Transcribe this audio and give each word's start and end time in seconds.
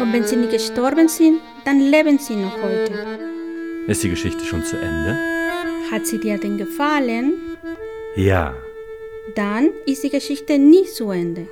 Und 0.00 0.12
wenn 0.12 0.24
sie 0.24 0.36
nicht 0.36 0.52
gestorben 0.52 1.08
sind, 1.08 1.40
dann 1.64 1.80
leben 1.80 2.18
sie 2.18 2.36
noch 2.36 2.56
heute. 2.62 2.92
Ist 3.86 4.02
die 4.02 4.10
Geschichte 4.10 4.44
schon 4.44 4.64
zu 4.64 4.76
Ende? 4.76 5.18
Hat 5.90 6.06
sie 6.06 6.18
dir 6.18 6.38
denn 6.38 6.56
gefallen? 6.56 7.34
Ja. 8.16 8.54
Dann 9.34 9.70
ist 9.86 10.04
die 10.04 10.10
Geschichte 10.10 10.58
nie 10.58 10.84
zu 10.84 11.10
Ende. 11.10 11.48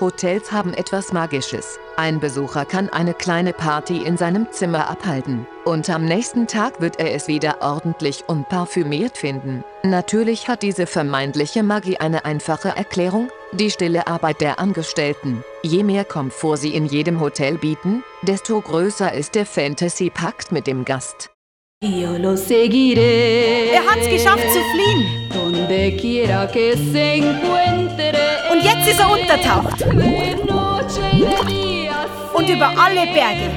Hotels 0.00 0.52
haben 0.52 0.74
etwas 0.74 1.12
Magisches. 1.12 1.78
Ein 1.96 2.20
Besucher 2.20 2.64
kann 2.64 2.88
eine 2.88 3.14
kleine 3.14 3.52
Party 3.52 4.04
in 4.04 4.16
seinem 4.16 4.52
Zimmer 4.52 4.88
abhalten. 4.88 5.46
Und 5.64 5.90
am 5.90 6.04
nächsten 6.04 6.46
Tag 6.46 6.80
wird 6.80 7.00
er 7.00 7.14
es 7.14 7.26
wieder 7.26 7.56
ordentlich 7.60 8.22
und 8.28 8.48
parfümiert 8.48 9.18
finden. 9.18 9.64
Natürlich 9.82 10.46
hat 10.46 10.62
diese 10.62 10.86
vermeintliche 10.86 11.64
Magie 11.64 11.96
eine 11.96 12.24
einfache 12.24 12.68
Erklärung. 12.68 13.28
Die 13.52 13.70
stille 13.70 14.06
Arbeit 14.06 14.40
der 14.40 14.60
Angestellten. 14.60 15.42
Je 15.62 15.82
mehr 15.82 16.04
Komfort 16.04 16.58
sie 16.58 16.74
in 16.74 16.86
jedem 16.86 17.20
Hotel 17.20 17.58
bieten, 17.58 18.04
desto 18.22 18.60
größer 18.60 19.12
ist 19.12 19.34
der 19.34 19.46
Fantasy-Pakt 19.46 20.52
mit 20.52 20.66
dem 20.66 20.84
Gast. 20.84 21.30
Er 23.72 23.86
hat's 23.86 24.08
geschafft 24.08 24.42
zu 24.42 24.60
fliehen. 24.72 25.28
Und 28.50 28.62
jetzt 28.62 28.88
ist 28.88 29.00
er 29.00 29.10
untertaucht. 29.10 29.82
Und 32.34 32.48
über 32.48 32.68
alle 32.78 33.06
Berge. 33.12 33.50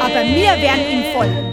Aber 0.00 0.22
wir 0.24 0.52
werden 0.62 0.84
ihm 0.90 1.04
folgen. 1.14 1.52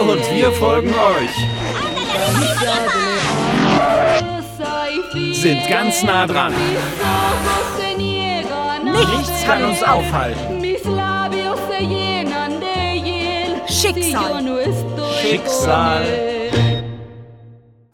Und 0.00 0.36
wir 0.36 0.52
folgen 0.52 0.94
euch. 0.94 1.34
Sind 5.34 5.68
ganz 5.68 6.02
nah 6.02 6.26
dran. 6.26 6.54
Nichts 8.84 9.44
kann 9.44 9.64
uns 9.64 9.82
aufhalten. 9.82 10.60
Schicksal. 13.68 14.42
Schicksal. 15.20 16.82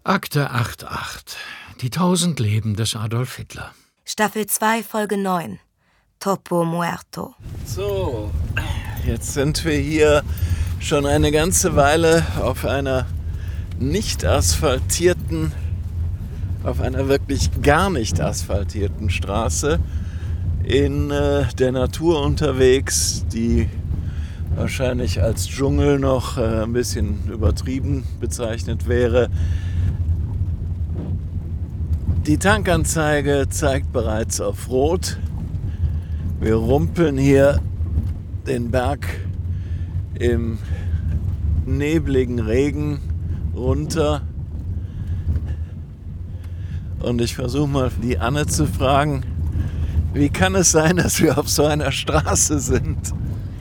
Akte 0.05 0.51
88. 0.51 1.37
Die 1.81 1.91
tausend 1.91 2.39
Leben 2.39 2.77
des 2.77 2.95
Adolf 2.95 3.37
Hitler. 3.37 3.73
Staffel 4.05 4.47
2, 4.47 4.83
Folge 4.83 5.17
9. 5.17 5.59
Topo 6.21 6.65
Muerto. 6.65 7.35
So, 7.65 8.31
jetzt 9.05 9.35
sind 9.35 9.65
wir 9.65 9.77
hier 9.77 10.23
schon 10.79 11.05
eine 11.05 11.33
ganze 11.33 11.75
Weile 11.75 12.25
auf 12.41 12.65
einer 12.65 13.07
nicht 13.79 14.25
asphaltierten, 14.25 15.53
auf 16.63 16.81
einer 16.81 17.09
wirklich 17.09 17.51
gar 17.61 17.91
nicht 17.91 18.21
asphaltierten 18.21 19.11
Straße 19.11 19.81
in 20.63 21.11
äh, 21.11 21.47
der 21.59 21.73
Natur 21.73 22.23
unterwegs, 22.23 23.25
die 23.33 23.69
wahrscheinlich 24.57 25.23
als 25.23 25.47
Dschungel 25.47 25.99
noch 25.99 26.39
äh, 26.39 26.63
ein 26.63 26.73
bisschen 26.73 27.29
übertrieben 27.31 28.05
bezeichnet 28.21 28.89
wäre. 28.89 29.29
Die 32.27 32.39
Tankanzeige 32.39 33.47
zeigt 33.49 33.93
bereits 33.93 34.41
auf 34.41 34.69
Rot. 34.69 35.19
Wir 36.41 36.57
rumpeln 36.57 37.19
hier 37.19 37.61
den 38.47 38.71
Berg 38.71 39.07
im 40.19 40.59
nebligen 41.67 42.41
Regen 42.41 43.01
runter. 43.55 44.23
Und 47.01 47.21
ich 47.21 47.37
versuche 47.37 47.69
mal 47.69 47.91
die 48.03 48.19
Anne 48.19 48.47
zu 48.47 48.67
fragen, 48.67 49.23
wie 50.15 50.31
kann 50.31 50.55
es 50.55 50.73
sein, 50.73 50.97
dass 50.97 51.21
wir 51.21 51.39
auf 51.39 51.49
so 51.49 51.65
einer 51.65 51.93
Straße 51.93 52.59
sind? 52.59 53.13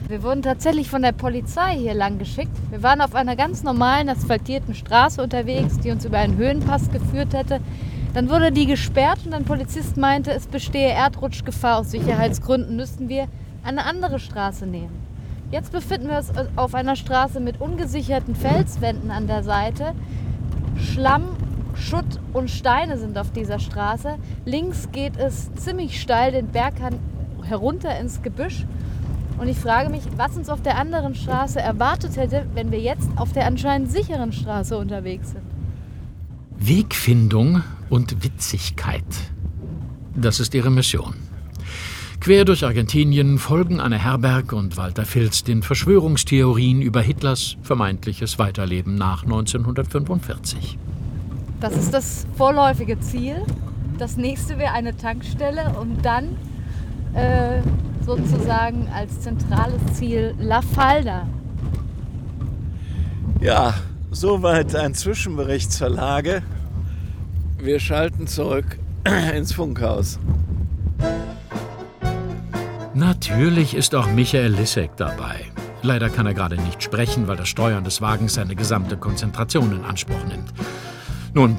Wir 0.08 0.22
wurden 0.22 0.42
tatsächlich 0.42 0.88
von 0.88 1.02
der 1.02 1.10
Polizei 1.10 1.76
hier 1.76 1.94
lang 1.94 2.18
geschickt. 2.18 2.56
Wir 2.70 2.80
waren 2.84 3.00
auf 3.00 3.16
einer 3.16 3.34
ganz 3.34 3.64
normalen 3.64 4.08
asphaltierten 4.08 4.72
Straße 4.72 5.20
unterwegs, 5.20 5.80
die 5.80 5.90
uns 5.90 6.04
über 6.04 6.18
einen 6.18 6.36
Höhenpass 6.36 6.92
geführt 6.92 7.34
hätte. 7.34 7.58
Dann 8.14 8.30
wurde 8.30 8.52
die 8.52 8.66
gesperrt 8.66 9.18
und 9.26 9.34
ein 9.34 9.44
Polizist 9.44 9.96
meinte, 9.96 10.30
es 10.30 10.46
bestehe 10.46 10.90
Erdrutschgefahr. 10.90 11.78
Aus 11.78 11.90
Sicherheitsgründen 11.90 12.76
müssten 12.76 13.08
wir 13.08 13.26
eine 13.64 13.84
andere 13.84 14.20
Straße 14.20 14.64
nehmen. 14.64 14.94
Jetzt 15.50 15.72
befinden 15.72 16.08
wir 16.08 16.18
uns 16.18 16.30
auf 16.54 16.76
einer 16.76 16.94
Straße 16.94 17.40
mit 17.40 17.60
ungesicherten 17.60 18.36
Felswänden 18.36 19.10
an 19.10 19.26
der 19.26 19.42
Seite. 19.42 19.92
Schlamm, 20.76 21.24
Schutt 21.74 22.20
und 22.32 22.48
Steine 22.48 22.96
sind 22.96 23.18
auf 23.18 23.32
dieser 23.32 23.58
Straße. 23.58 24.14
Links 24.44 24.88
geht 24.92 25.16
es 25.16 25.52
ziemlich 25.56 26.00
steil 26.00 26.30
den 26.30 26.46
Berg 26.46 26.74
herunter 27.42 27.98
ins 27.98 28.22
Gebüsch. 28.22 28.64
Und 29.38 29.48
ich 29.48 29.58
frage 29.58 29.90
mich, 29.90 30.02
was 30.16 30.36
uns 30.36 30.48
auf 30.48 30.62
der 30.62 30.78
anderen 30.78 31.14
Straße 31.14 31.60
erwartet 31.60 32.16
hätte, 32.16 32.46
wenn 32.54 32.70
wir 32.70 32.80
jetzt 32.80 33.08
auf 33.16 33.32
der 33.32 33.46
anscheinend 33.46 33.90
sicheren 33.90 34.32
Straße 34.32 34.76
unterwegs 34.76 35.32
sind. 35.32 35.42
Wegfindung 36.58 37.62
und 37.90 38.24
Witzigkeit. 38.24 39.04
Das 40.14 40.40
ist 40.40 40.54
ihre 40.54 40.70
Mission. 40.70 41.14
Quer 42.20 42.46
durch 42.46 42.64
Argentinien 42.64 43.38
folgen 43.38 43.78
Anne 43.78 43.98
Herberg 43.98 44.52
und 44.52 44.78
Walter 44.78 45.04
Filz 45.04 45.44
den 45.44 45.62
Verschwörungstheorien 45.62 46.80
über 46.80 47.02
Hitlers 47.02 47.56
vermeintliches 47.62 48.38
Weiterleben 48.38 48.94
nach 48.94 49.22
1945. 49.22 50.78
Das 51.60 51.76
ist 51.76 51.92
das 51.92 52.26
vorläufige 52.36 52.98
Ziel. 53.00 53.36
Das 53.98 54.16
nächste 54.16 54.58
wäre 54.58 54.72
eine 54.72 54.96
Tankstelle 54.96 55.76
und 55.78 56.04
dann 56.04 56.36
äh, 57.14 57.60
sozusagen 58.06 58.88
als 58.94 59.20
zentrales 59.20 59.80
Ziel 59.94 60.34
La 60.38 60.62
Falda. 60.62 61.26
Ja, 63.40 63.74
soweit 64.10 64.74
ein 64.76 64.94
Zwischenbericht 64.94 65.72
zur 65.72 65.90
Lage. 65.90 66.42
Wir 67.58 67.80
schalten 67.80 68.26
zurück 68.26 68.78
ins 69.34 69.52
Funkhaus. 69.52 70.18
Natürlich 72.94 73.74
ist 73.74 73.94
auch 73.94 74.06
Michael 74.10 74.52
Lissek 74.52 74.96
dabei. 74.96 75.44
Leider 75.82 76.08
kann 76.08 76.26
er 76.26 76.34
gerade 76.34 76.56
nicht 76.56 76.82
sprechen, 76.82 77.28
weil 77.28 77.36
das 77.36 77.48
Steuern 77.48 77.84
des 77.84 78.00
Wagens 78.00 78.34
seine 78.34 78.56
gesamte 78.56 78.96
Konzentration 78.96 79.72
in 79.72 79.84
Anspruch 79.84 80.24
nimmt. 80.28 80.52
Nun, 81.34 81.58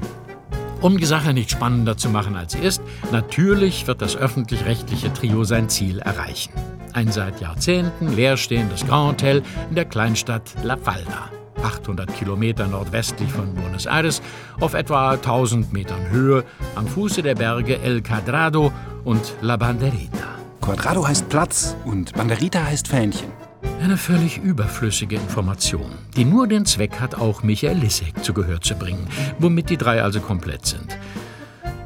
um 0.82 0.98
die 0.98 1.06
Sache 1.06 1.34
nicht 1.34 1.52
spannender 1.52 1.98
zu 1.98 2.10
machen, 2.10 2.36
als 2.36 2.54
sie 2.54 2.60
ist, 2.60 2.82
natürlich 3.12 3.88
wird 3.88 4.02
das 4.02 4.16
öffentlich-rechtliche 4.16 5.14
Trio 5.14 5.44
sein 5.44 5.70
Ziel 5.70 6.00
erreichen. 6.00 6.52
Ein 6.94 7.12
seit 7.12 7.42
Jahrzehnten 7.42 8.16
leerstehendes 8.16 8.86
Grand 8.86 9.14
Hotel 9.14 9.44
in 9.70 9.76
der 9.76 9.86
Kleinstadt 9.86 10.54
La 10.64 10.78
Falda. 10.78 11.30
800 11.64 12.14
Kilometer 12.16 12.68
nordwestlich 12.68 13.32
von 13.32 13.54
Buenos 13.54 13.86
Aires, 13.86 14.22
auf 14.60 14.74
etwa 14.74 15.12
1000 15.12 15.74
Metern 15.74 16.10
Höhe, 16.10 16.44
am 16.76 16.88
Fuße 16.88 17.22
der 17.22 17.36
Berge 17.36 17.80
El 17.82 18.02
Cadrado 18.02 18.72
und 19.04 19.34
La 19.42 19.58
Banderita. 19.58 20.36
Quadrado 20.62 21.08
heißt 21.08 21.30
Platz 21.30 21.76
und 21.86 22.14
Banderita 22.14 22.64
heißt 22.64 22.88
Fähnchen. 22.88 23.47
Eine 23.80 23.96
völlig 23.96 24.38
überflüssige 24.40 25.16
Information, 25.16 25.92
die 26.16 26.26
nur 26.26 26.48
den 26.48 26.66
Zweck 26.66 27.00
hat, 27.00 27.16
auch 27.16 27.44
Michael 27.44 27.78
Lissek 27.78 28.24
zu 28.24 28.34
Gehör 28.34 28.60
zu 28.60 28.76
bringen, 28.76 29.08
womit 29.38 29.70
die 29.70 29.78
drei 29.78 30.02
also 30.02 30.20
komplett 30.20 30.66
sind. 30.66 30.98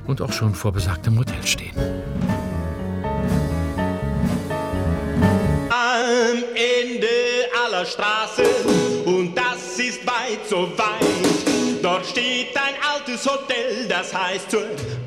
Und 0.08 0.22
auch 0.22 0.32
schon 0.32 0.56
vor 0.56 0.72
besagtem 0.72 1.20
Hotel 1.20 1.46
stehen. 1.46 1.76
Am 5.70 6.38
Ende 6.56 7.08
aller 7.66 7.86
Straßen, 7.86 8.46
und 9.06 9.36
das 9.36 9.78
ist 9.78 10.08
weit 10.08 10.48
so 10.50 10.72
weit, 10.78 11.84
dort 11.84 12.06
steht 12.06 12.56
ein 12.56 12.76
altes 12.96 13.26
Hotel, 13.26 13.88
das 13.90 14.14
heißt 14.14 14.50
zur 14.50 14.64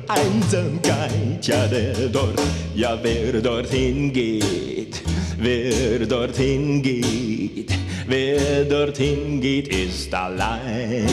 Einsamkeit. 0.07 1.45
Ja, 1.45 1.67
der 1.67 2.09
dort, 2.09 2.39
ja, 2.75 2.97
wer 3.01 3.41
dorthin 3.41 4.13
geht, 4.13 5.01
wer 5.37 6.05
dorthin 6.05 6.81
geht, 6.81 7.71
wer 8.07 8.65
dorthin 8.65 9.41
geht, 9.41 9.67
ist 9.67 10.13
allein. 10.13 11.07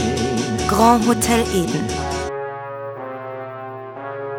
Grand 0.69 1.07
Hotel 1.07 1.43
Eden. 1.55 1.87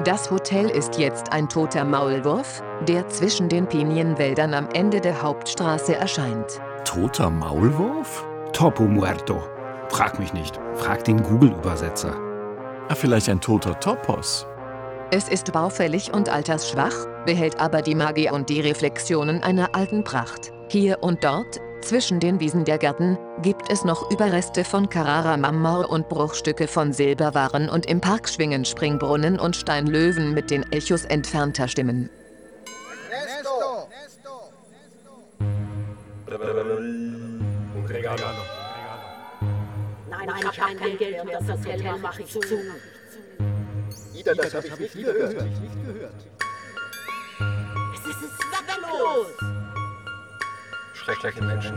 Das 0.04 0.30
Hotel 0.30 0.70
ist 0.70 0.98
jetzt 0.98 1.32
ein 1.32 1.48
toter 1.48 1.86
Maulwurf, 1.86 2.62
der 2.88 3.08
zwischen 3.08 3.48
den 3.48 3.68
Pinienwäldern 3.68 4.54
am 4.54 4.68
Ende 4.74 5.00
der 5.00 5.22
Hauptstraße 5.22 5.96
erscheint. 5.96 6.60
Toter 6.84 7.30
Maulwurf? 7.30 8.26
Topo 8.52 8.84
Muerto. 8.84 9.42
Frag 9.88 10.20
mich 10.20 10.34
nicht. 10.34 10.60
Frag 10.76 11.06
den 11.06 11.24
Google-Übersetzer. 11.24 12.16
Ah, 12.90 12.96
vielleicht 12.96 13.30
ein 13.30 13.40
toter 13.40 13.80
Topos. 13.80 14.46
Es 15.16 15.28
ist 15.28 15.54
baufällig 15.54 16.12
und 16.12 16.28
altersschwach, 16.28 17.06
behält 17.28 17.60
aber 17.60 17.84
die 17.84 17.94
Magie 17.94 18.32
und 18.32 18.50
die 18.50 18.62
Reflexionen 18.62 19.44
einer 19.44 19.76
alten 19.76 20.04
Pracht. 20.04 20.52
Hier 20.70 21.04
und 21.04 21.24
dort 21.24 21.62
Zwischen 21.84 22.20
den 22.20 22.40
Wiesen 22.40 22.66
der 22.66 22.80
Gärten 22.80 23.20
gibt 23.44 23.70
es 23.70 23.86
noch 23.86 24.10
Überreste 24.10 24.64
von 24.64 24.90
Carrara 24.90 25.38
Marmor 25.38 25.88
und 25.88 26.10
Bruchstücke 26.10 26.68
von 26.68 26.94
Silberwaren 26.94 27.70
und 27.70 27.86
im 27.86 28.02
Park 28.02 28.28
schwingen 28.28 28.66
Springbrunnen 28.66 29.40
und 29.40 29.56
Steinlöwen 29.56 30.34
mit 30.34 30.50
den 30.50 30.64
Echos 30.72 31.06
entfernter 31.06 31.68
Stimmen. 31.68 32.10
Nein, 40.10 40.30
ich 40.40 40.60
habe 40.60 40.76
kein, 40.76 40.98
Geld 40.98 41.24
mehr. 41.24 41.40
Das 41.40 41.60
Hotel 41.60 41.98
mache 42.02 42.24
ich 42.24 42.32
zu. 42.32 42.40
Ida, 44.14 44.34
das 44.34 44.54
habe 44.54 44.68
ich 44.68 44.80
nicht 44.80 44.94
gehört. 44.94 45.36
Es 47.94 48.06
ist 48.06 48.20
zwanglos. 48.42 49.28
Schreckliche 50.94 51.44
Menschen. 51.44 51.76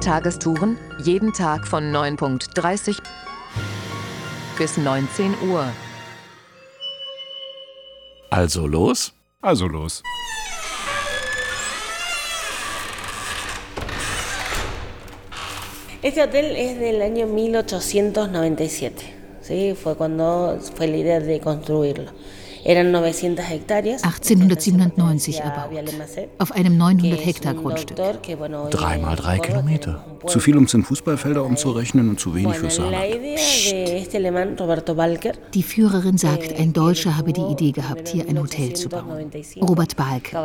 Tagestouren, 0.00 0.78
jeden 0.98 1.32
Tag 1.32 1.66
von 1.66 1.92
9.30 1.92 2.98
bis 4.56 4.76
19 4.76 5.34
Uhr. 5.48 5.66
Also 8.30 8.66
los? 8.66 9.12
Also 9.40 9.66
los. 9.66 10.02
Este 16.08 16.22
hotel 16.22 16.56
es 16.56 16.80
del 16.80 17.02
año 17.02 17.26
1897, 17.26 19.02
¿sí? 19.42 19.74
fue 19.74 19.94
cuando 19.94 20.58
fue 20.74 20.86
la 20.86 20.96
idea 20.96 21.20
de 21.20 21.38
construirlo. 21.38 22.12
Eran 22.68 22.90
900 22.90 23.48
hectáreas. 23.48 24.02
1897 24.04 25.40
erbaut. 25.40 25.70
Auf 26.36 26.52
einem 26.52 26.76
900 26.76 27.24
Hektar 27.24 27.54
Grundstück. 27.54 27.96
Dreimal 28.70 29.16
drei 29.16 29.38
Kilometer. 29.38 30.04
Zu 30.26 30.38
viel, 30.38 30.54
um 30.54 30.64
es 30.64 30.74
in 30.74 30.84
Fußballfelder 30.84 31.42
umzurechnen 31.42 32.10
und 32.10 32.20
zu 32.20 32.34
wenig 32.34 32.58
für 32.58 32.68
Saarland. 32.68 33.14
Die 35.54 35.62
Führerin 35.62 36.18
sagt, 36.18 36.60
ein 36.60 36.74
Deutscher 36.74 37.16
habe 37.16 37.32
die 37.32 37.40
Idee 37.40 37.72
gehabt, 37.72 38.08
hier 38.08 38.28
ein 38.28 38.38
Hotel 38.38 38.74
zu 38.74 38.90
bauen. 38.90 39.30
Robert 39.62 39.96
Balke. 39.96 40.36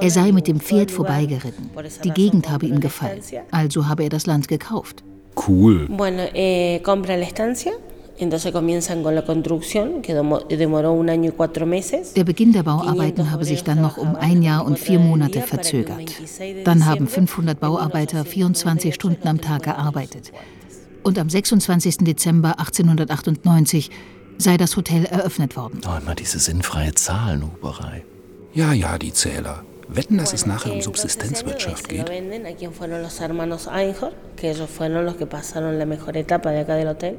Er 0.00 0.10
sei 0.10 0.30
mit 0.30 0.46
dem 0.46 0.60
Pferd 0.60 0.92
vorbeigeritten. 0.92 1.68
Die 2.04 2.10
Gegend 2.10 2.48
habe 2.48 2.66
ihm 2.66 2.78
gefallen. 2.78 3.22
Also 3.50 3.88
habe 3.88 4.04
er 4.04 4.08
das 4.08 4.26
Land 4.26 4.46
gekauft. 4.46 5.02
Cool. 5.48 5.88
Entonces 8.20 8.52
comienzan 8.52 9.02
con 9.02 9.14
la 9.14 9.24
construcción, 9.24 10.02
que 10.02 10.14
demoró 10.56 10.92
un 10.92 11.08
año 11.08 11.30
y 11.30 11.32
cuatro 11.32 11.64
meses. 11.64 12.12
Der 12.12 12.24
Beginn 12.24 12.52
der 12.52 12.62
Bauarbeiten 12.62 13.30
habe 13.30 13.46
sich 13.46 13.64
dann 13.64 13.80
noch 13.80 13.96
um 13.96 14.14
ein 14.14 14.42
Jahr 14.42 14.66
und 14.66 14.78
vier 14.78 14.98
Monate 14.98 15.40
verzögert. 15.40 16.12
Dann 16.64 16.84
haben 16.84 17.08
500 17.08 17.58
Bauarbeiter 17.58 18.26
24 18.26 18.94
Stunden 18.94 19.26
am 19.26 19.40
Tag 19.40 19.62
gearbeitet. 19.62 20.32
Und 21.02 21.18
am 21.18 21.30
26. 21.30 21.98
Dezember 21.98 22.58
1898 22.58 23.90
sei 24.36 24.58
das 24.58 24.76
Hotel 24.76 25.06
eröffnet 25.06 25.56
worden. 25.56 25.80
Oh, 25.86 25.98
immer 25.98 26.14
diese 26.14 26.38
sinnfreie 26.38 26.92
Zahlenhuberei. 26.94 28.04
Ja, 28.52 28.74
ja, 28.74 28.98
die 28.98 29.14
Zähler. 29.14 29.64
Wetten, 29.92 30.18
dass 30.18 30.32
es 30.32 30.46
nachher 30.46 30.72
um 30.72 30.80
Subsistenzwirtschaft 30.80 31.88
geht? 31.88 32.08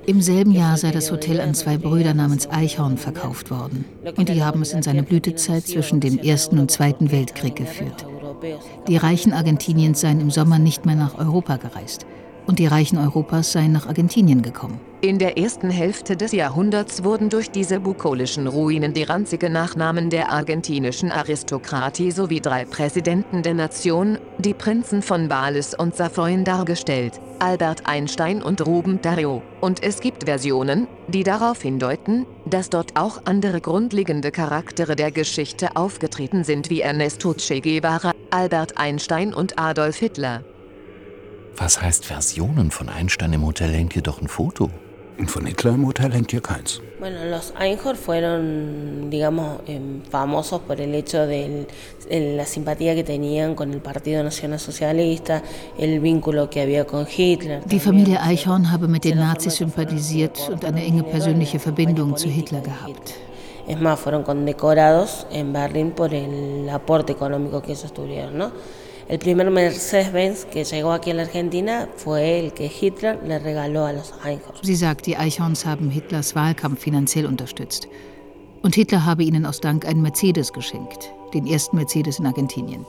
Im 0.05 0.21
selben 0.21 0.51
Jahr 0.51 0.77
sei 0.77 0.91
das 0.91 1.11
Hotel 1.11 1.41
an 1.41 1.53
zwei 1.53 1.77
Brüder 1.77 2.13
namens 2.13 2.49
Eichhorn 2.49 2.97
verkauft 2.97 3.51
worden. 3.51 3.85
Und 4.15 4.29
die 4.29 4.43
haben 4.43 4.61
es 4.61 4.73
in 4.73 4.83
seine 4.83 5.03
Blütezeit 5.03 5.67
zwischen 5.67 5.99
dem 5.99 6.17
Ersten 6.17 6.59
und 6.59 6.71
Zweiten 6.71 7.11
Weltkrieg 7.11 7.55
geführt. 7.55 8.05
Die 8.87 8.97
Reichen 8.97 9.33
Argentiniens 9.33 10.01
seien 10.01 10.19
im 10.19 10.31
Sommer 10.31 10.57
nicht 10.57 10.85
mehr 10.85 10.95
nach 10.95 11.17
Europa 11.17 11.57
gereist 11.57 12.05
und 12.47 12.59
die 12.59 12.67
Reichen 12.67 12.97
Europas 12.97 13.51
seien 13.51 13.71
nach 13.71 13.87
Argentinien 13.87 14.41
gekommen. 14.41 14.79
In 15.03 15.17
der 15.17 15.35
ersten 15.35 15.71
Hälfte 15.71 16.15
des 16.15 16.31
Jahrhunderts 16.31 17.03
wurden 17.03 17.29
durch 17.29 17.49
diese 17.49 17.79
bukolischen 17.79 18.45
Ruinen 18.45 18.93
die 18.93 19.01
ranzigen 19.01 19.51
Nachnamen 19.51 20.11
der 20.11 20.31
argentinischen 20.31 21.11
Aristokratie 21.11 22.11
sowie 22.11 22.39
drei 22.39 22.65
Präsidenten 22.65 23.41
der 23.41 23.55
Nation, 23.55 24.19
die 24.37 24.53
Prinzen 24.53 25.01
von 25.01 25.27
Bales 25.27 25.73
und 25.73 25.95
Savoyen 25.95 26.43
dargestellt, 26.43 27.19
Albert 27.39 27.87
Einstein 27.87 28.43
und 28.43 28.63
Ruben 28.63 29.01
Dario. 29.01 29.41
Und 29.59 29.81
es 29.81 30.01
gibt 30.01 30.25
Versionen, 30.25 30.87
die 31.07 31.23
darauf 31.23 31.63
hindeuten, 31.63 32.27
dass 32.45 32.69
dort 32.69 32.95
auch 32.95 33.23
andere 33.25 33.59
grundlegende 33.59 34.29
Charaktere 34.29 34.95
der 34.95 35.11
Geschichte 35.11 35.75
aufgetreten 35.75 36.43
sind 36.43 36.69
wie 36.69 36.81
Ernesto 36.81 37.33
Che 37.33 37.59
Guevara, 37.59 38.11
Albert 38.29 38.77
Einstein 38.77 39.33
und 39.33 39.57
Adolf 39.57 39.97
Hitler. 39.97 40.43
Was 41.57 41.81
heißt 41.81 42.05
Versionen? 42.05 42.69
Von 42.69 42.87
Einstein 42.87 43.33
im 43.33 43.43
Hotel 43.43 43.89
hier 43.91 44.03
doch 44.03 44.21
ein 44.21 44.27
Foto. 44.27 44.69
Und 45.21 45.29
von 45.29 45.45
Hitler 45.45 45.73
im 45.75 45.85
Hotel 45.85 46.11
hängt 46.13 46.31
hier 46.31 46.41
keins. 46.41 46.81
Bueno, 46.99 47.23
los 47.25 47.53
Einhorn 47.55 47.95
fueron, 47.95 49.11
digamos, 49.11 49.59
famosos 50.09 50.61
por 50.61 50.81
el 50.81 50.95
hecho 50.95 51.27
de 51.27 51.67
la 52.09 52.43
simpatía 52.47 52.95
que 52.95 53.03
tenían 53.03 53.53
con 53.53 53.71
el 53.71 53.81
Partido 53.81 54.23
Nacional 54.23 54.59
Socialista, 54.59 55.43
el 55.77 55.99
vínculo 55.99 56.49
que 56.49 56.61
había 56.61 56.87
con 56.87 57.05
Hitler. 57.05 57.61
Die 57.65 57.79
Familie 57.79 58.19
Eichhorn 58.19 58.71
habe 58.71 58.87
mit 58.87 59.03
den 59.03 59.19
Nazis 59.19 59.57
sympathisiert 59.57 60.39
und 60.51 60.65
eine 60.65 60.83
enge 60.83 61.03
persönliche 61.03 61.59
Verbindung 61.59 62.17
zu 62.17 62.27
Hitler 62.27 62.61
gehabt. 62.61 63.13
Es 63.67 63.79
más, 63.79 63.99
fueron 63.99 64.23
condecorados 64.23 65.27
en 65.31 65.53
Berlín 65.53 65.91
por 65.91 66.15
el 66.15 66.67
aporte 66.67 67.11
económico 67.13 67.61
que 67.61 67.73
ellos 67.73 67.93
tuvieron, 67.93 68.39
¿no? 68.39 68.51
El 69.11 69.19
primer 69.19 69.51
Mercedes-Benz 69.51 70.45
que 70.45 70.63
llegó 70.63 70.93
aquí 70.93 71.11
a 71.11 71.13
la 71.13 71.23
Argentina 71.23 71.89
fue 71.97 72.39
el 72.39 72.53
que 72.53 72.71
Hitler 72.71 73.19
le 73.27 73.39
regaló 73.39 73.83
a 73.83 73.91
los 73.91 74.13
Einhorn. 74.23 74.55
Sie 74.63 74.77
sagt, 74.77 75.05
die 75.05 75.17
Eichhorns 75.17 75.65
haben 75.65 75.89
Hitlers 75.89 76.33
Wahlkampf 76.33 76.79
finanziell 76.79 77.25
unterstützt. 77.25 77.89
Und 78.61 78.73
Hitler 78.75 79.05
habe 79.05 79.23
ihnen 79.23 79.45
aus 79.45 79.59
Dank 79.59 79.85
einen 79.85 80.01
Mercedes 80.01 80.53
geschenkt, 80.53 81.11
den 81.33 81.45
ersten 81.45 81.75
Mercedes 81.75 82.19
in 82.19 82.25
Argentinien. 82.25 82.85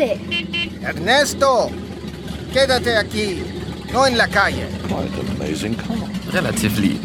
Tan. 0.00 0.84
Ernesto, 0.84 1.70
quédate 2.52 2.96
aquí, 2.96 3.42
no 3.92 4.06
en 4.06 4.16
la 4.16 4.26
calle. 4.28 4.66
Quite 4.88 5.18
an 5.18 5.28
amazing 5.36 5.74
car. 5.74 5.98
Relatively. 6.32 6.98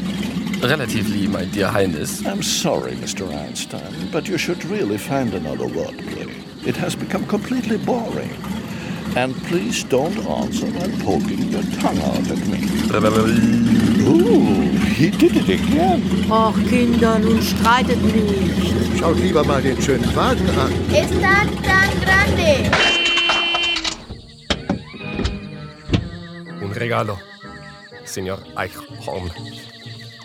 Relatively, 0.61 1.27
my 1.27 1.45
dear 1.45 1.67
Highness. 1.67 2.25
I'm 2.25 2.41
sorry, 2.41 2.93
Mr. 2.93 3.27
Einstein, 3.29 4.09
but 4.11 4.27
you 4.27 4.37
should 4.37 4.63
really 4.65 4.97
find 4.97 5.33
another 5.33 5.67
wordplay. 5.67 6.31
It 6.65 6.75
has 6.77 6.95
become 6.95 7.25
completely 7.27 7.77
boring. 7.77 8.31
And 9.15 9.35
please 9.47 9.83
don't 9.83 10.17
answer 10.27 10.65
by 10.71 10.89
poking 11.03 11.49
your 11.49 11.63
tongue 11.79 11.99
out 11.99 12.29
at 12.31 12.47
me. 12.47 12.65
Ooh, 14.03 14.64
again. 14.97 16.31
Och, 16.31 16.55
Kinder, 16.69 17.19
nun 17.19 17.41
streitet 17.41 18.01
nicht. 18.03 18.99
Schaut 18.99 19.19
lieber 19.19 19.43
mal 19.43 19.61
den 19.61 19.81
schönen 19.81 20.15
Wagen 20.15 20.49
an. 20.57 20.71
Es 20.93 21.09
tan, 21.21 21.47
tan 21.63 21.89
grande. 22.03 22.71
Un 26.61 26.71
regalo, 26.71 27.17
Señor 28.05 28.39
Eichhorn. 28.55 29.31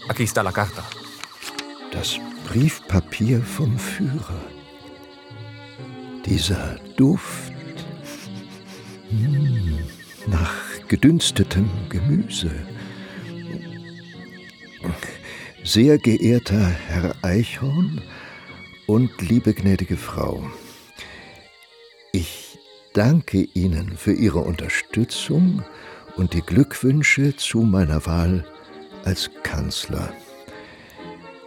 Aquí 0.09 0.25
está 0.25 0.43
la 0.43 0.53
carta. 0.53 0.85
Das 1.93 2.19
Briefpapier 2.49 3.43
vom 3.43 3.79
Führer. 3.79 4.41
Dieser 6.27 6.77
Duft. 6.97 7.53
Hm, 9.11 9.79
nach 10.27 10.55
gedünstetem 10.89 11.69
Gemüse. 11.89 12.50
Sehr 15.63 15.99
geehrter 15.99 16.67
Herr 16.89 17.15
Eichhorn 17.23 18.01
und 18.87 19.11
liebe 19.21 19.53
gnädige 19.53 19.97
Frau, 19.97 20.43
ich 22.13 22.59
danke 22.95 23.47
Ihnen 23.55 23.97
für 23.97 24.13
Ihre 24.13 24.41
Unterstützung 24.41 25.63
und 26.17 26.33
die 26.33 26.41
Glückwünsche 26.41 27.37
zu 27.37 27.61
meiner 27.61 28.07
Wahl 28.07 28.47
als 29.05 29.31
Kanzler. 29.43 30.13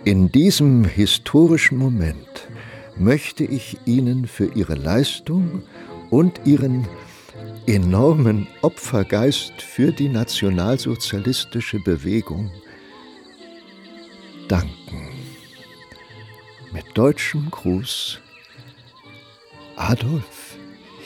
In 0.06 0.32
diesem 0.32 0.86
historischen 0.86 1.78
Moment 1.78 2.48
möchte 2.96 3.44
ich 3.44 3.78
Ihnen 3.86 4.28
für 4.28 4.54
Ihre 4.54 4.76
Leistung 4.76 5.64
und 6.12 6.42
Ihren 6.46 6.88
enormen 7.66 8.48
Opfergeist 8.62 9.62
für 9.62 9.92
die 9.92 10.10
nationalsozialistische 10.10 11.80
Bewegung 11.80 12.52
danken. 14.54 15.10
Mit 16.72 16.86
deutschem 16.94 17.50
Gruß, 17.50 18.20
Adolf 19.76 20.58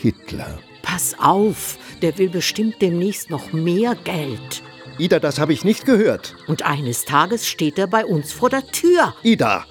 Hitler. 0.01 0.59
Pass 0.81 1.15
auf, 1.17 1.77
der 2.01 2.17
will 2.17 2.29
bestimmt 2.29 2.81
demnächst 2.81 3.29
noch 3.29 3.53
mehr 3.53 3.95
Geld. 4.03 4.63
Ida, 4.97 5.19
das 5.19 5.39
habe 5.39 5.53
ich 5.53 5.63
nicht 5.63 5.85
gehört. 5.85 6.35
Und 6.47 6.63
eines 6.63 7.05
Tages 7.05 7.47
steht 7.47 7.77
er 7.79 7.87
bei 7.87 8.05
uns 8.05 8.33
vor 8.33 8.49
der 8.49 8.67
Tür. 8.67 9.13
Ida, 9.23 9.65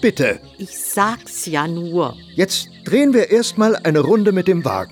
bitte. 0.00 0.40
Ich 0.58 0.76
sag's 0.76 1.46
ja 1.46 1.68
nur. 1.68 2.16
Jetzt 2.34 2.68
drehen 2.84 3.14
wir 3.14 3.30
erstmal 3.30 3.76
eine 3.76 4.00
Runde 4.00 4.32
mit 4.32 4.48
dem 4.48 4.64
Wagen. 4.64 4.90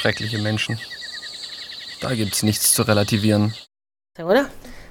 Schreckliche 0.00 0.38
Menschen. 0.38 0.78
Da 2.00 2.14
gibt's 2.14 2.42
nichts 2.42 2.72
zu 2.72 2.82
relativieren. 2.84 3.52
¿Segura? 4.16 4.48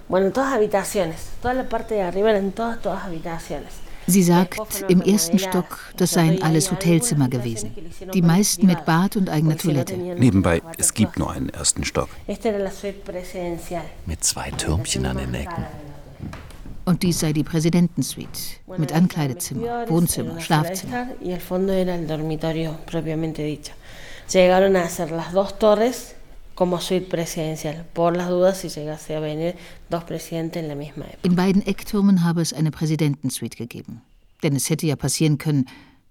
Bueno, 0.08 0.32
todas 0.32 0.54
habitaciones. 0.54 1.18
Toda 1.42 1.56
la 1.56 1.68
parte 1.68 1.96
de 1.96 2.04
arriba 2.04 2.30
eran 2.30 2.52
todas, 2.52 2.80
todas 2.80 3.04
habitaciones. 3.04 3.74
Sie 4.06 4.22
sagt, 4.22 4.86
im 4.88 5.02
ersten 5.02 5.40
Stock, 5.40 5.94
das 5.98 6.12
seien 6.12 6.44
alles 6.44 6.72
Hotelzimmer 6.72 7.28
gewesen. 7.28 7.76
Die 8.14 8.22
meisten 8.22 8.68
mit 8.68 8.86
Bad 8.86 9.16
und 9.16 9.30
eigener 9.30 9.58
Toilette. 9.58 9.98
Nebenbei, 9.98 10.62
es 10.78 10.94
gibt 10.94 11.18
nur 11.18 11.32
einen 11.32 11.50
ersten 11.50 11.86
Stock. 11.86 12.10
Mit 14.06 14.24
zwei 14.24 14.52
Türmchen 14.52 15.06
an 15.08 15.18
den 15.18 15.34
Ecken. 15.34 15.66
Und 16.86 17.04
dies 17.04 17.20
sei 17.20 17.34
die 17.34 17.44
Präsidentensuite 17.44 18.40
mit 18.78 18.94
Ankleidezimmer, 18.94 19.88
Wohnzimmer, 19.90 20.40
Schlafzimmer. 20.40 21.08
Llegaron 24.32 24.76
a 24.76 24.84
hacer 24.84 25.12
las 25.12 25.34
dos 25.34 25.58
torres 25.58 26.16
como 26.54 26.80
suite 26.82 27.08
presidencial, 27.08 27.86
por 27.94 28.16
las 28.16 28.30
dudas 28.30 28.58
si 28.58 28.70
llegase 28.70 29.16
a 29.16 29.20
venir 29.20 29.56
dos 29.90 30.04
presidentes 30.04 30.62
en 30.62 30.68
la 30.68 30.76
misma 30.76 31.06
época. 31.06 31.20
In 31.24 31.36
beiden 31.36 31.66
Ecktürmen 31.66 32.24
habe 32.24 32.42
es 32.42 32.54
eine 32.54 32.70
Präsidentensuite 32.70 33.58
gegeben. 33.58 34.02
Denn 34.44 34.56
es 34.56 34.70
hätte 34.70 34.86
ja 34.86 34.96
passieren 34.96 35.38
können, 35.38 35.66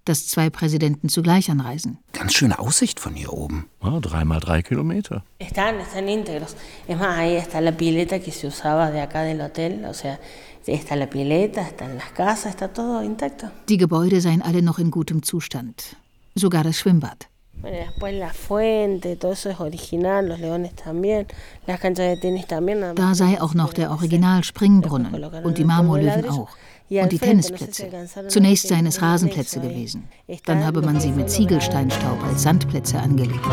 dass 0.05 0.27
zwei 0.27 0.51
Präsidenten 0.51 1.09
zugleich 1.09 1.51
anreisen. 1.51 1.99
Ganz 2.13 2.33
schöne 2.33 2.59
Aussicht 2.59 2.99
von 2.99 3.15
hier 3.15 3.33
oben. 3.33 3.67
Oh, 3.81 4.01
dreimal 4.01 4.41
drei 4.41 4.63
Kilometer. 4.63 5.23
Están, 5.39 5.79
están 5.81 6.09
íntegros. 6.09 6.57
Es 6.89 6.99
más, 6.99 7.19
ahí 7.19 7.37
está 7.37 7.61
la 7.61 7.77
pileta 7.77 8.19
que 8.19 8.33
se 8.33 8.47
usaba 8.47 8.91
de 8.91 9.01
acá 9.01 9.23
del 9.23 9.41
hotel, 9.41 9.85
o 9.85 9.95
sea, 9.95 10.19
está 10.67 10.97
la 10.97 11.09
pileta, 11.09 11.61
están 11.63 11.97
las 11.97 12.11
casas, 12.13 12.51
está 12.51 12.69
todo 12.69 13.03
intacto. 13.03 13.51
Die 13.69 13.79
Gebäude 13.79 14.21
seien 14.21 14.43
alle 14.43 14.63
noch 14.63 14.79
in 14.79 14.91
gutem 14.91 15.23
Zustand. 15.23 15.97
Sogar 16.35 16.65
das 16.65 16.79
Schwimmbad. 16.79 17.29
Bueno, 17.61 17.77
después 17.79 18.15
la 18.15 18.33
fuente, 18.33 19.17
todo 19.17 19.33
eso 19.33 19.51
es 19.51 19.59
original, 19.59 20.29
los 20.29 20.39
leones 20.39 20.75
también, 20.75 21.27
las 21.67 21.81
canchas 21.81 22.07
de 22.07 22.17
tenis 22.17 22.47
también. 22.47 22.81
Da 22.95 23.15
sei 23.15 23.41
auch 23.41 23.55
noch 23.55 23.73
der 23.73 23.91
Original-Springbrunnen 23.91 25.13
und 25.45 25.59
die 25.59 25.65
Marmorlöwen 25.65 26.29
auch. 26.29 26.51
Und 26.91 27.13
die 27.13 27.19
Tennisplätze. 27.19 27.89
Zunächst 28.29 28.69
seien 28.69 28.87
es 28.87 29.03
Rasenplätze 29.03 29.61
gewesen. 29.61 30.05
Dann 30.47 30.65
habe 30.65 30.83
man 30.83 31.01
sie 31.01 31.11
mit 31.11 31.31
Ziegelsteinstaub 31.31 32.23
als 32.25 32.43
Sandplätze 32.43 32.99
angelegt. 32.99 33.45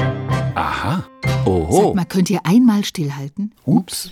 Aha. 0.56 1.06
Sag 1.46 1.48
Oho. 1.48 1.94
mal, 1.94 2.06
könnt 2.06 2.30
ihr 2.30 2.40
einmal 2.44 2.84
stillhalten? 2.84 3.54
Ups. 3.66 4.10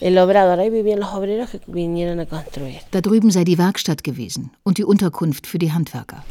Da 2.91 3.01
drüben 3.01 3.31
sei 3.31 3.43
die 3.43 3.57
Werkstatt 3.57 4.03
gewesen 4.03 4.51
und 4.63 4.77
die 4.77 4.83
Unterkunft 4.83 5.47
für 5.47 5.57
die 5.57 5.71
Handwerker. 5.71 6.23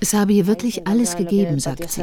Es 0.00 0.14
habe 0.14 0.32
hier 0.32 0.46
wirklich 0.48 0.88
alles 0.88 1.16
gegeben, 1.16 1.60
sagt 1.60 1.88
sie. 1.88 2.02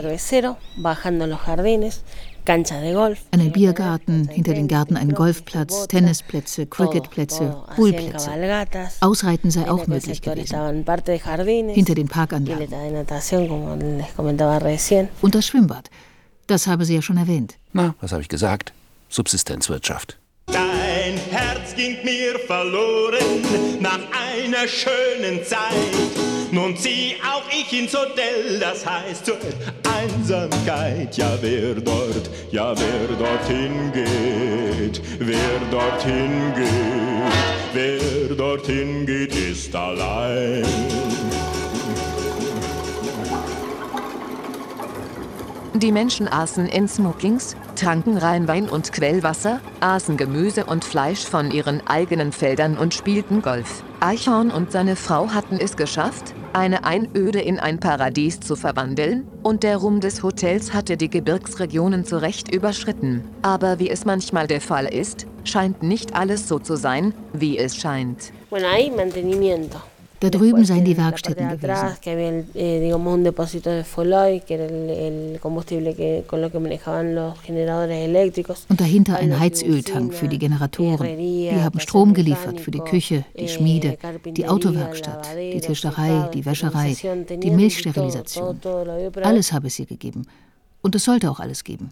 Einen 2.50 3.52
Biergarten, 3.52 4.28
hinter 4.28 4.56
den 4.56 4.68
Gärten 4.68 4.98
einen 4.98 5.14
Golfplatz, 5.14 5.88
Tennisplätze, 5.88 6.66
Cricketplätze, 6.66 7.56
Poolplätze. 7.76 8.32
Ausreiten 9.02 9.52
sei 9.52 9.70
auch 9.70 9.86
möglich 9.86 10.22
gewesen. 10.22 10.84
Hinter 11.74 11.94
den 11.96 12.08
Parkanlagen. 12.08 13.06
Und 15.22 15.36
das 15.36 15.46
Schwimmbad. 15.46 15.90
Das 16.48 16.66
habe 16.66 16.86
sie 16.86 16.96
ja 16.96 17.02
schon 17.04 17.18
erwähnt. 17.18 17.56
Na, 17.74 17.94
was 18.02 18.12
habe 18.12 18.24
ich 18.24 18.30
gesagt? 18.30 18.74
Subsistenzwirtschaft. 19.10 20.18
Dein 20.48 21.18
Herz 21.30 21.76
ging 21.76 21.98
mir 22.04 22.40
verloren 22.48 23.80
nach 23.80 24.00
einer 24.12 24.68
schönen 24.68 25.46
Zeit. 25.46 26.39
Nun 26.52 26.76
zieh 26.76 27.16
auch 27.24 27.44
ich 27.52 27.80
ins 27.80 27.94
Hotel, 27.94 28.60
das 28.60 28.84
heißt 28.84 29.26
zur 29.26 29.38
Einsamkeit. 29.84 31.16
Ja, 31.16 31.38
wer 31.42 31.76
dort, 31.76 32.30
ja, 32.52 32.74
wer 32.76 33.16
dorthin 33.18 33.92
geht, 33.94 35.02
wer 35.20 35.60
dorthin 35.70 36.54
geht, 36.56 37.74
wer 37.74 38.36
dorthin 38.36 39.06
geht, 39.06 39.36
ist 39.36 39.76
allein. 39.76 40.66
Die 45.82 45.94
Menschen 45.94 46.28
aßen 46.28 46.66
in 46.66 46.90
Smokings, 46.90 47.56
tranken 47.78 48.18
Rheinwein 48.18 48.68
und 48.68 48.92
Quellwasser, 48.92 49.62
aßen 49.80 50.18
Gemüse 50.18 50.66
und 50.66 50.84
Fleisch 50.84 51.24
von 51.26 51.52
ihren 51.52 51.88
eigenen 51.88 52.34
Feldern 52.34 52.78
und 52.78 52.94
spielten 52.94 53.42
Golf. 53.42 53.82
Eichhorn 54.02 54.52
und 54.52 54.74
seine 54.74 54.98
Frau 54.98 55.30
hatten 55.30 55.58
es 55.58 55.78
geschafft, 55.78 56.34
eine 56.52 56.84
Einöde 56.84 57.40
in 57.40 57.60
ein 57.60 57.80
Paradies 57.80 58.42
zu 58.42 58.58
verwandeln, 58.58 59.26
und 59.42 59.64
der 59.64 59.78
Ruhm 59.78 60.02
des 60.02 60.22
Hotels 60.22 60.74
hatte 60.74 60.98
die 60.98 61.10
Gebirgsregionen 61.10 62.04
zu 62.04 62.22
Recht 62.22 62.54
überschritten. 62.54 63.24
Aber 63.42 63.80
wie 63.80 63.90
es 63.90 64.04
manchmal 64.04 64.48
der 64.48 64.60
Fall 64.60 64.86
ist, 64.86 65.28
scheint 65.46 65.82
nicht 65.82 66.14
alles 66.14 66.50
so 66.50 66.60
zu 66.60 66.76
sein, 66.76 67.14
wie 67.32 67.58
es 67.58 67.78
scheint. 67.78 68.34
Bueno. 68.50 68.68
Da 70.22 70.30
drüben 70.30 70.66
seien 70.66 70.84
die 70.84 70.98
Werkstätten 70.98 71.48
gewesen. 71.48 71.96
eh. 76.00 76.22
Und 78.70 78.82
dahinter 78.82 79.16
ein 79.18 79.40
Heizöltank 79.40 80.14
für 80.14 80.28
die 80.28 80.38
Generatoren. 80.38 81.18
Die 81.18 81.52
haben 81.52 81.80
Strom 81.80 82.14
geliefert 82.14 82.60
für 82.60 82.72
die 82.72 82.80
Küche, 82.80 83.24
die 83.40 83.48
Schmiede, 83.48 83.98
die 84.26 84.46
Autowerkstatt, 84.48 85.28
die 85.38 85.62
Tischerei, 85.62 86.30
die 86.34 86.46
Wäscherei, 86.46 86.96
die 87.42 87.52
Milchsterilisation. 87.52 88.60
Alles 89.24 89.54
habe 89.54 89.68
es 89.68 89.76
hier 89.76 89.86
gegeben. 89.86 90.26
Und 90.82 90.96
es 90.96 91.04
sollte 91.04 91.30
auch 91.30 91.40
alles 91.40 91.64
geben. 91.64 91.92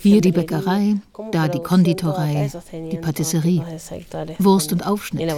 Hier 0.00 0.20
die 0.20 0.32
Bäckerei, 0.32 0.96
da 1.30 1.48
die 1.48 1.60
Konditorei, 1.60 2.50
die 2.72 2.96
Patisserie. 2.96 3.64
Wurst 4.38 4.72
und 4.72 4.86
Aufschnitt. 4.86 5.32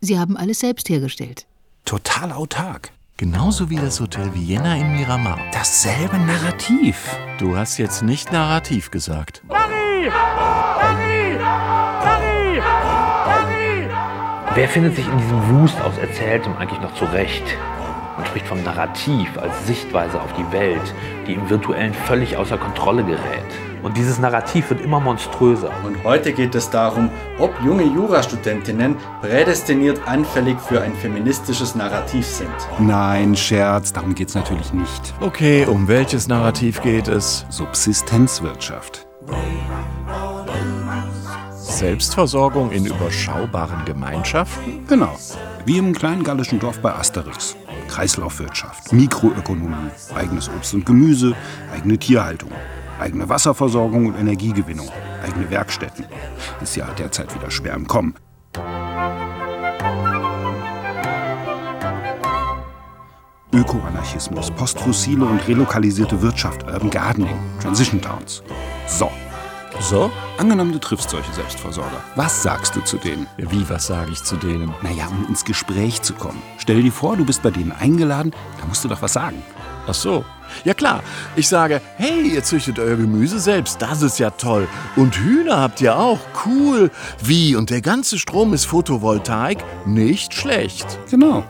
Sie 0.00 0.18
haben 0.18 0.36
alles 0.36 0.60
selbst 0.60 0.88
hergestellt. 0.88 1.46
Total 1.84 2.32
autark. 2.32 2.90
Genauso 3.18 3.70
wie 3.70 3.76
das 3.76 4.00
Hotel 4.00 4.34
Vienna 4.34 4.76
in 4.76 4.92
Miramar. 4.92 5.38
Dasselbe 5.52 6.18
Narrativ. 6.18 7.16
Du 7.38 7.56
hast 7.56 7.78
jetzt 7.78 8.02
nicht 8.02 8.30
Narrativ 8.30 8.90
gesagt. 8.90 9.42
Wer 14.54 14.68
findet 14.68 14.96
sich 14.96 15.06
in 15.06 15.18
diesem 15.18 15.60
Wust 15.60 15.80
aus 15.80 15.96
Erzähltem 15.98 16.56
eigentlich 16.56 16.80
noch 16.80 16.94
zurecht? 16.94 17.44
Man 18.16 18.24
spricht 18.24 18.46
vom 18.46 18.62
Narrativ 18.62 19.28
als 19.38 19.66
Sichtweise 19.66 20.20
auf 20.20 20.32
die 20.32 20.50
Welt, 20.52 20.94
die 21.26 21.34
im 21.34 21.50
Virtuellen 21.50 21.92
völlig 21.92 22.36
außer 22.36 22.56
Kontrolle 22.56 23.04
gerät. 23.04 23.44
Und 23.82 23.96
dieses 23.96 24.18
Narrativ 24.18 24.70
wird 24.70 24.80
immer 24.80 25.00
monströser. 25.00 25.70
Und 25.84 26.02
heute 26.02 26.32
geht 26.32 26.54
es 26.54 26.70
darum, 26.70 27.10
ob 27.38 27.52
junge 27.62 27.84
Jurastudentinnen 27.84 28.96
prädestiniert 29.20 30.00
anfällig 30.06 30.58
für 30.58 30.80
ein 30.80 30.94
feministisches 30.94 31.74
Narrativ 31.74 32.26
sind. 32.26 32.48
Nein, 32.78 33.36
Scherz, 33.36 33.92
darum 33.92 34.14
geht's 34.14 34.34
natürlich 34.34 34.72
nicht. 34.72 35.14
Okay, 35.20 35.66
um 35.66 35.86
welches 35.86 36.26
Narrativ 36.26 36.80
geht 36.80 37.08
es? 37.08 37.44
Subsistenzwirtschaft. 37.50 39.06
Selbstversorgung 41.52 42.70
in 42.70 42.86
überschaubaren 42.86 43.84
Gemeinschaften? 43.84 44.86
Genau. 44.88 45.14
Wie 45.66 45.76
im 45.76 45.92
kleinen 45.92 46.24
gallischen 46.24 46.58
Dorf 46.58 46.80
bei 46.80 46.94
Asterix. 46.94 47.56
Kreislaufwirtschaft, 47.86 48.92
Mikroökonomie, 48.92 49.90
eigenes 50.14 50.48
Obst 50.48 50.74
und 50.74 50.84
Gemüse, 50.86 51.34
eigene 51.72 51.98
Tierhaltung, 51.98 52.50
eigene 53.00 53.28
Wasserversorgung 53.28 54.06
und 54.06 54.18
Energiegewinnung, 54.18 54.88
eigene 55.24 55.50
Werkstätten. 55.50 56.06
Ist 56.60 56.76
ja 56.76 56.86
derzeit 56.98 57.34
wieder 57.34 57.50
schwer 57.50 57.74
im 57.74 57.86
Kommen. 57.86 58.14
Ökoanarchismus, 63.52 64.50
postfossile 64.50 65.24
und 65.24 65.46
relokalisierte 65.48 66.20
Wirtschaft, 66.20 66.64
Urban 66.64 66.90
Gardening, 66.90 67.38
Transition 67.60 68.00
Towns. 68.00 68.42
So, 68.86 69.10
So? 69.80 70.10
Angenommen, 70.38 70.72
du 70.72 70.78
triffst 70.78 71.10
solche 71.10 71.32
Selbstversorger. 71.32 72.02
Was 72.14 72.42
sagst 72.42 72.74
du 72.76 72.80
zu 72.80 72.96
denen? 72.96 73.26
Wie, 73.36 73.68
was 73.68 73.86
sage 73.86 74.10
ich 74.10 74.22
zu 74.22 74.36
denen? 74.36 74.74
Naja, 74.82 75.06
um 75.08 75.26
ins 75.28 75.44
Gespräch 75.44 76.02
zu 76.02 76.14
kommen. 76.14 76.42
Stell 76.58 76.82
dir 76.82 76.92
vor, 76.92 77.16
du 77.16 77.24
bist 77.24 77.42
bei 77.42 77.50
denen 77.50 77.72
eingeladen, 77.72 78.32
da 78.60 78.66
musst 78.66 78.84
du 78.84 78.88
doch 78.88 79.02
was 79.02 79.12
sagen. 79.12 79.42
Ach 79.86 79.94
so. 79.94 80.24
Ja 80.64 80.74
klar, 80.74 81.02
ich 81.34 81.48
sage, 81.48 81.80
hey, 81.96 82.34
ihr 82.34 82.42
züchtet 82.42 82.78
euer 82.78 82.96
Gemüse 82.96 83.38
selbst, 83.38 83.82
das 83.82 84.02
ist 84.02 84.18
ja 84.18 84.30
toll. 84.30 84.68
Und 84.94 85.16
Hühner 85.16 85.60
habt 85.60 85.80
ihr 85.80 85.98
auch, 85.98 86.20
cool. 86.46 86.90
Wie, 87.22 87.56
und 87.56 87.70
der 87.70 87.82
ganze 87.82 88.18
Strom 88.18 88.54
ist 88.54 88.64
Photovoltaik? 88.64 89.58
Nicht 89.84 90.34
schlecht. 90.34 90.98
Genau. 91.10 91.44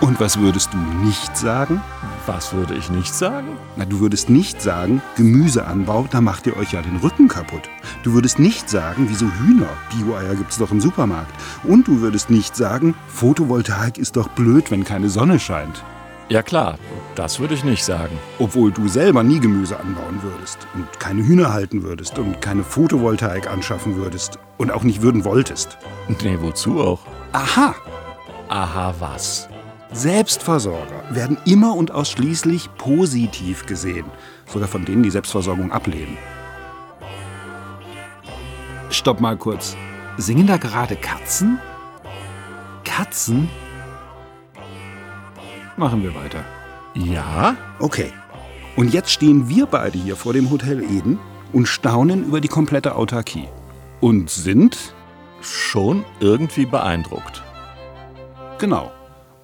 Und 0.00 0.20
was 0.20 0.38
würdest 0.38 0.72
du 0.72 0.78
nicht 0.78 1.36
sagen? 1.36 1.82
Was 2.26 2.52
würde 2.52 2.74
ich 2.74 2.90
nicht 2.90 3.14
sagen? 3.14 3.56
Na, 3.76 3.84
du 3.84 4.00
würdest 4.00 4.28
nicht 4.28 4.60
sagen, 4.60 5.00
Gemüseanbau, 5.16 6.06
da 6.10 6.20
macht 6.20 6.46
ihr 6.46 6.56
euch 6.56 6.72
ja 6.72 6.82
den 6.82 6.96
Rücken 6.96 7.28
kaputt. 7.28 7.62
Du 8.02 8.12
würdest 8.12 8.38
nicht 8.38 8.68
sagen, 8.68 9.06
wieso 9.08 9.26
Hühner? 9.26 9.68
Bio-Eier 9.90 10.34
gibt's 10.34 10.58
doch 10.58 10.70
im 10.70 10.80
Supermarkt. 10.80 11.32
Und 11.64 11.88
du 11.88 12.00
würdest 12.00 12.30
nicht 12.30 12.54
sagen, 12.54 12.94
Photovoltaik 13.08 13.98
ist 13.98 14.16
doch 14.16 14.28
blöd, 14.28 14.70
wenn 14.70 14.84
keine 14.84 15.08
Sonne 15.08 15.40
scheint. 15.40 15.82
Ja 16.28 16.42
klar, 16.42 16.78
das 17.16 17.40
würde 17.40 17.54
ich 17.54 17.64
nicht 17.64 17.84
sagen. 17.84 18.16
Obwohl 18.38 18.70
du 18.70 18.86
selber 18.86 19.24
nie 19.24 19.40
Gemüse 19.40 19.80
anbauen 19.80 20.22
würdest 20.22 20.58
und 20.74 20.86
keine 21.00 21.26
Hühner 21.26 21.52
halten 21.52 21.82
würdest 21.82 22.18
und 22.20 22.40
keine 22.40 22.62
Photovoltaik 22.62 23.50
anschaffen 23.50 23.96
würdest 23.96 24.38
und 24.56 24.70
auch 24.70 24.84
nicht 24.84 25.02
würden 25.02 25.24
wolltest. 25.24 25.76
Nee, 26.22 26.38
wozu 26.40 26.80
auch? 26.80 27.00
Aha! 27.32 27.74
Aha, 28.48 28.94
was? 29.00 29.49
Selbstversorger 29.92 31.02
werden 31.10 31.36
immer 31.44 31.74
und 31.74 31.90
ausschließlich 31.90 32.70
positiv 32.78 33.66
gesehen, 33.66 34.06
sogar 34.46 34.68
von 34.68 34.84
denen, 34.84 35.02
die 35.02 35.10
Selbstversorgung 35.10 35.72
ablehnen. 35.72 36.16
Stopp 38.90 39.20
mal 39.20 39.36
kurz. 39.36 39.76
Singen 40.16 40.46
da 40.46 40.58
gerade 40.58 40.94
Katzen? 40.96 41.58
Katzen? 42.84 43.48
Machen 45.76 46.02
wir 46.02 46.14
weiter. 46.14 46.44
Ja? 46.94 47.56
Okay. 47.78 48.12
Und 48.76 48.92
jetzt 48.92 49.10
stehen 49.10 49.48
wir 49.48 49.66
beide 49.66 49.98
hier 49.98 50.16
vor 50.16 50.32
dem 50.32 50.50
Hotel 50.50 50.82
Eden 50.82 51.18
und 51.52 51.66
staunen 51.66 52.26
über 52.26 52.40
die 52.40 52.48
komplette 52.48 52.94
Autarkie. 52.94 53.48
Und 54.00 54.30
sind 54.30 54.94
schon 55.40 56.04
irgendwie 56.20 56.66
beeindruckt. 56.66 57.42
Genau. 58.58 58.92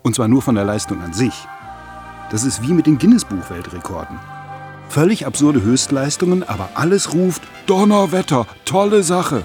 Und 0.06 0.14
zwar 0.14 0.28
nur 0.28 0.40
von 0.40 0.54
der 0.54 0.62
Leistung 0.62 1.02
an 1.02 1.12
sich. 1.12 1.34
Das 2.30 2.44
ist 2.44 2.62
wie 2.62 2.72
mit 2.72 2.86
den 2.86 2.96
Guinness-Buch-Weltrekorden. 2.96 4.16
Völlig 4.88 5.26
absurde 5.26 5.62
Höchstleistungen, 5.62 6.44
aber 6.44 6.68
alles 6.74 7.12
ruft 7.12 7.42
Donnerwetter, 7.66 8.46
tolle 8.64 9.02
Sache. 9.02 9.42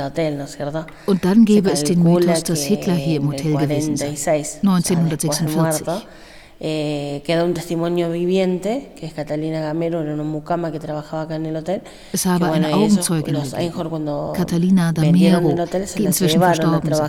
Hotel, 0.00 0.36
¿no 0.36 0.44
es 0.44 0.52
cierto? 0.52 0.84
Und 1.06 1.24
dann 1.24 1.46
gäbe 1.46 1.70
es 1.70 1.82
den 1.82 2.02
Mythos, 2.02 2.42
dass 2.44 2.62
Hitler 2.64 2.94
hier 2.94 3.16
im 3.16 3.28
Hotel 3.28 3.56
gewesen 3.56 3.96
sei. 3.96 4.14
46, 4.14 4.62
o 4.76 4.80
sea, 4.82 4.96
después 5.08 5.38
de 5.38 5.46
1946. 5.46 5.86
muerto, 5.86 6.02
eh, 6.60 7.22
es 12.12 12.26
habe 12.26 12.46
bueno, 12.46 12.54
eine 12.54 12.68
ellos, 12.68 12.78
Augenzeugin 12.78 13.34
los 13.34 13.50
gegeben. 13.52 14.32
Catalina 14.34 14.92
Damero, 14.92 15.54
die 15.96 16.04
inzwischen 16.04 16.40
verstorben 16.40 16.92
ist. 16.92 17.00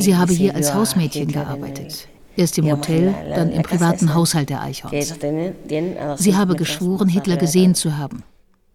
Sie 0.00 0.16
habe 0.16 0.32
hier 0.32 0.54
als 0.54 0.72
Hausmädchen 0.72 1.26
gearbeitet. 1.26 2.08
Erst 2.36 2.58
im 2.58 2.70
Hotel, 2.70 3.14
dann 3.34 3.50
im 3.50 3.62
privaten 3.62 4.14
Haushalt 4.14 4.48
der 4.48 4.62
Eichhorns. 4.62 4.94
ellos 4.94 5.18
tienen, 5.18 5.54
tienen 5.68 5.98
a 5.98 6.16
200 6.16 6.18
Sie 6.18 6.36
habe 6.36 6.56
geschworen, 6.56 7.08
Hitler 7.08 7.36
gesehen 7.36 7.74
zu 7.74 7.96
haben. 7.98 8.22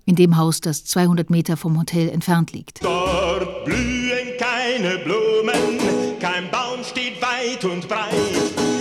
In 0.05 0.15
dem 0.15 0.37
Haus, 0.37 0.61
das 0.61 0.85
200 0.85 1.29
Meter 1.29 1.57
vom 1.57 1.77
Hotel 1.77 2.09
entfernt 2.09 2.53
liegt. 2.53 2.83
Dort 2.83 3.65
blühen 3.65 4.37
keine 4.37 4.99
Blumen, 4.99 5.79
kein 6.19 6.49
Baum 6.49 6.83
steht 6.83 7.21
weit 7.21 7.65
und 7.65 7.87
breit. 7.87 8.13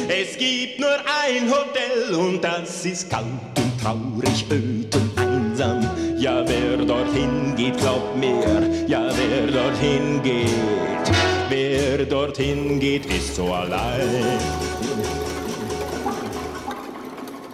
Es 0.08 0.38
gibt 0.38 0.78
nur 0.78 0.88
ein 0.88 1.50
Hotel 1.50 2.14
und 2.14 2.44
das 2.44 2.84
ist 2.84 3.10
kalt 3.10 3.24
und 3.56 3.80
traurig, 3.82 4.46
öd 4.50 4.94
und 4.94 5.18
einsam. 5.18 5.80
Ja, 6.18 6.44
wer 6.46 6.84
dorthin 6.84 7.56
geht, 7.56 7.76
glaubt 7.78 8.16
mir, 8.16 8.86
ja, 8.86 9.10
wer 9.16 9.46
dorthin 9.48 10.22
geht, 10.22 11.10
wer 11.48 12.04
dorthin 12.06 12.78
geht, 12.78 13.06
ist 13.06 13.34
so 13.34 13.52
allein. 13.52 14.65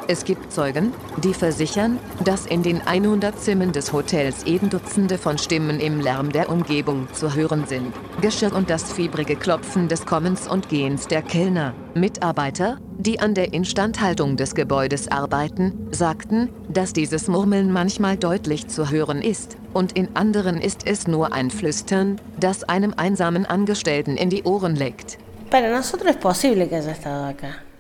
Es 0.08 0.24
gibt 0.24 0.52
Zeugen, 0.52 0.92
die 1.22 1.32
versichern, 1.32 1.98
dass 2.24 2.46
in 2.46 2.64
den 2.64 2.80
100 2.80 3.38
Zimmern 3.38 3.72
des 3.72 3.92
Hotels 3.92 4.42
eben 4.44 4.68
Dutzende 4.68 5.16
von 5.16 5.38
Stimmen 5.38 5.78
im 5.78 6.00
Lärm 6.00 6.32
der 6.32 6.50
Umgebung 6.50 7.06
zu 7.12 7.34
hören 7.34 7.66
sind. 7.66 7.94
Geschirr 8.20 8.52
und 8.52 8.68
das 8.68 8.92
fiebrige 8.92 9.36
Klopfen 9.36 9.88
des 9.88 10.04
Kommens 10.04 10.48
und 10.48 10.68
Gehens 10.68 11.06
der 11.06 11.22
Kellner. 11.22 11.72
Mitarbeiter, 11.94 12.78
die 12.98 13.20
an 13.20 13.34
der 13.34 13.52
Instandhaltung 13.52 14.36
des 14.36 14.56
Gebäudes 14.56 15.08
arbeiten, 15.08 15.88
sagten, 15.92 16.48
dass 16.68 16.92
dieses 16.92 17.28
Murmeln 17.28 17.72
manchmal 17.72 18.16
deutlich 18.16 18.66
zu 18.66 18.90
hören 18.90 19.22
ist. 19.22 19.56
Und 19.72 19.92
in 19.92 20.16
anderen 20.16 20.60
ist 20.60 20.86
es 20.86 21.06
nur 21.06 21.32
ein 21.32 21.50
Flüstern, 21.50 22.20
das 22.38 22.64
einem 22.64 22.92
einsamen 22.96 23.46
Angestellten 23.46 24.16
in 24.16 24.30
die 24.30 24.42
Ohren 24.42 24.74
leckt. 24.74 25.18
Para 25.48 25.68
nosotros 25.70 26.10
es 26.10 26.16
posible 26.16 26.66
que 26.66 26.76
haya 26.76 26.92
estado 26.92 27.24
acá. 27.24 27.71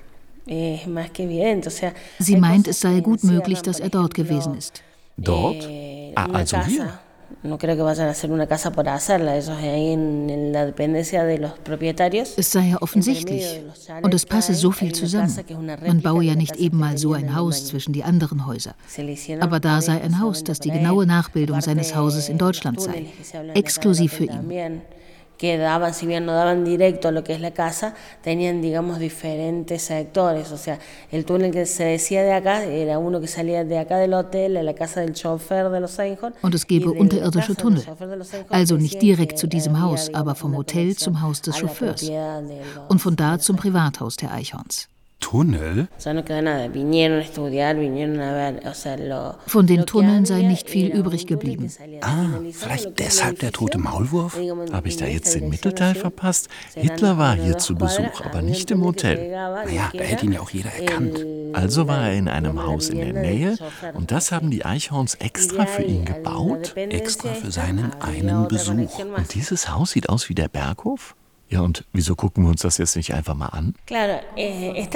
Sie 2.18 2.36
meint, 2.36 2.68
es 2.68 2.80
sei 2.80 3.00
gut 3.00 3.24
möglich, 3.24 3.62
dass 3.62 3.80
er 3.80 3.90
dort 3.90 4.14
gewesen 4.14 4.56
ist. 4.56 4.82
Dort? 5.16 5.68
eh, 5.68 6.12
Ah, 6.14 6.26
una 6.26 6.38
also 6.38 6.58
hier. 6.64 6.98
Es 12.36 12.52
sei 12.52 12.68
ja 12.68 12.76
offensichtlich. 12.80 13.60
Und 14.02 14.14
es 14.14 14.26
passe 14.26 14.54
so 14.54 14.70
viel 14.70 14.92
zusammen. 14.92 15.34
Man 15.84 16.02
baue 16.02 16.24
ja 16.24 16.34
nicht 16.34 16.56
eben 16.56 16.78
mal 16.78 16.98
so 16.98 17.14
ein 17.14 17.34
Haus 17.34 17.66
zwischen 17.66 17.92
die 17.92 18.04
anderen 18.04 18.46
Häuser. 18.46 18.74
Aber 19.40 19.60
da 19.60 19.80
sei 19.80 20.00
ein 20.00 20.20
Haus, 20.20 20.44
das 20.44 20.60
die 20.60 20.70
genaue 20.70 21.06
Nachbildung 21.06 21.60
seines 21.60 21.96
Hauses 21.96 22.28
in 22.28 22.38
Deutschland 22.38 22.80
sei. 22.80 23.06
Exklusiv 23.54 24.12
für 24.12 24.24
ihn. 24.24 24.82
Que 25.42 25.58
daban, 25.58 25.92
si 25.92 26.06
bien 26.06 26.24
no 26.24 26.34
daban 26.34 26.64
directo 26.64 27.08
a 27.08 27.10
lo 27.10 27.24
que 27.24 27.32
es 27.32 27.40
la 27.40 27.50
casa, 27.50 27.96
tenían, 28.20 28.62
digamos, 28.62 29.00
diferentes 29.00 29.82
sectores. 29.82 30.52
O 30.52 30.56
sea, 30.56 30.78
el 31.10 31.24
túnel 31.24 31.50
que 31.50 31.66
se 31.66 31.82
decía 31.82 32.22
de 32.22 32.32
acá 32.32 32.62
era 32.62 33.00
uno 33.00 33.20
que 33.20 33.26
salía 33.26 33.64
de 33.64 33.76
acá 33.76 33.96
del 33.96 34.14
hotel 34.14 34.56
a 34.56 34.62
la 34.62 34.74
casa 34.74 35.00
del 35.00 35.14
chofer 35.14 35.68
de 35.70 35.80
los 35.80 35.98
Einhorn. 35.98 36.32
Und 36.42 36.54
es 36.54 36.64
gebe 36.64 36.90
unterirdische 36.90 37.56
Tunnel. 37.56 37.82
Also 38.50 38.76
nicht 38.76 39.02
direkt 39.02 39.36
zu 39.36 39.48
diesem 39.48 39.82
Haus, 39.82 40.14
aber 40.14 40.36
vom 40.36 40.56
Hotel 40.56 40.94
zum 40.94 41.20
Haus 41.20 41.42
des 41.42 41.58
Chauffeurs. 41.58 42.08
Und 42.88 43.00
von 43.00 43.16
da 43.16 43.40
zum 43.40 43.56
Privathaus 43.56 44.14
der 44.14 44.32
Eichhorns. 44.32 44.91
Tunnel? 45.22 45.88
Von 49.46 49.66
den 49.66 49.86
Tunneln 49.86 50.26
sei 50.26 50.42
nicht 50.42 50.68
viel 50.68 50.88
übrig 50.88 51.26
geblieben. 51.26 51.72
Ah, 52.02 52.26
vielleicht 52.52 52.98
deshalb 52.98 53.38
der 53.38 53.52
tote 53.52 53.78
Maulwurf? 53.78 54.38
Habe 54.72 54.88
ich 54.88 54.98
da 54.98 55.06
jetzt 55.06 55.34
den 55.34 55.48
Mittelteil 55.48 55.94
verpasst? 55.94 56.48
Hitler 56.74 57.16
war 57.16 57.34
hier 57.34 57.56
zu 57.56 57.74
Besuch, 57.74 58.20
aber 58.22 58.42
nicht 58.42 58.70
im 58.70 58.84
Hotel. 58.84 59.30
Naja, 59.30 59.90
da 59.96 60.04
hätte 60.04 60.26
ihn 60.26 60.32
ja 60.32 60.40
auch 60.40 60.50
jeder 60.50 60.70
erkannt. 60.74 61.24
Also 61.54 61.88
war 61.88 62.08
er 62.08 62.14
in 62.14 62.28
einem 62.28 62.62
Haus 62.66 62.90
in 62.90 62.98
der 62.98 63.12
Nähe 63.14 63.56
und 63.94 64.10
das 64.10 64.32
haben 64.32 64.50
die 64.50 64.64
Eichhorns 64.64 65.14
extra 65.14 65.66
für 65.66 65.82
ihn 65.82 66.04
gebaut? 66.04 66.74
Extra 66.76 67.30
für 67.30 67.50
seinen 67.50 67.92
einen 68.00 68.48
Besuch. 68.48 68.98
Und 68.98 69.34
dieses 69.34 69.70
Haus 69.70 69.92
sieht 69.92 70.08
aus 70.08 70.28
wie 70.28 70.34
der 70.34 70.48
Berghof? 70.48 71.14
Ja, 71.52 71.60
und 71.60 71.84
wieso 71.92 72.14
gucken 72.16 72.44
wir 72.44 72.50
uns 72.50 72.62
das 72.62 72.78
jetzt 72.78 72.96
nicht 72.96 73.12
einfach 73.12 73.34
mal 73.34 73.48
an? 73.48 73.74
Eh. 74.36 74.86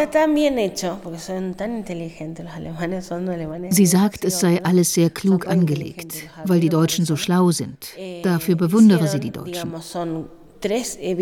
Sie 3.70 3.86
sagt, 3.86 4.24
es 4.24 4.40
sei 4.40 4.64
alles 4.64 4.94
sehr 4.94 5.10
klug 5.10 5.46
angelegt, 5.46 6.14
weil 6.46 6.60
die 6.60 6.70
Deutschen 6.70 7.04
so 7.04 7.14
schlau 7.16 7.50
sind. 7.50 7.88
Dafür 8.22 8.56
bewundere 8.56 9.06
sie 9.06 9.20
die 9.20 9.32
Deutschen. 9.32 9.70
Eh. 9.70 11.12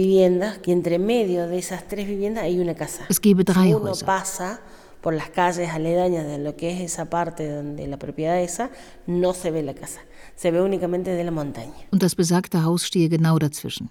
Es 3.09 3.21
gebe 3.21 3.45
drei 3.45 3.73
Häuser. 3.73 4.07
pasa 4.07 4.61
por 5.01 5.15
las 5.15 5.31
calles 5.31 5.69
aledañas 5.71 6.27
de 6.27 6.39
lo 6.39 6.57
que 6.57 6.73
es 6.73 6.81
esa 6.81 7.11
parte 7.11 7.51
donde 7.51 7.89
la 7.89 7.99
propiedad 7.99 8.41
esa, 8.41 8.71
no 9.09 9.35
se 9.35 9.51
ve 9.51 9.65
la 9.65 9.75
casa. 9.75 10.01
Se 10.37 10.53
ve 10.53 10.63
únicamente 10.63 11.11
de 11.11 11.25
la 11.25 11.33
montaña. 11.33 11.75
Und 11.91 12.03
das 12.05 12.15
besagte 12.15 12.63
Haus 12.63 12.87
stehe 12.87 13.09
genau 13.09 13.39
dazwischen. 13.41 13.91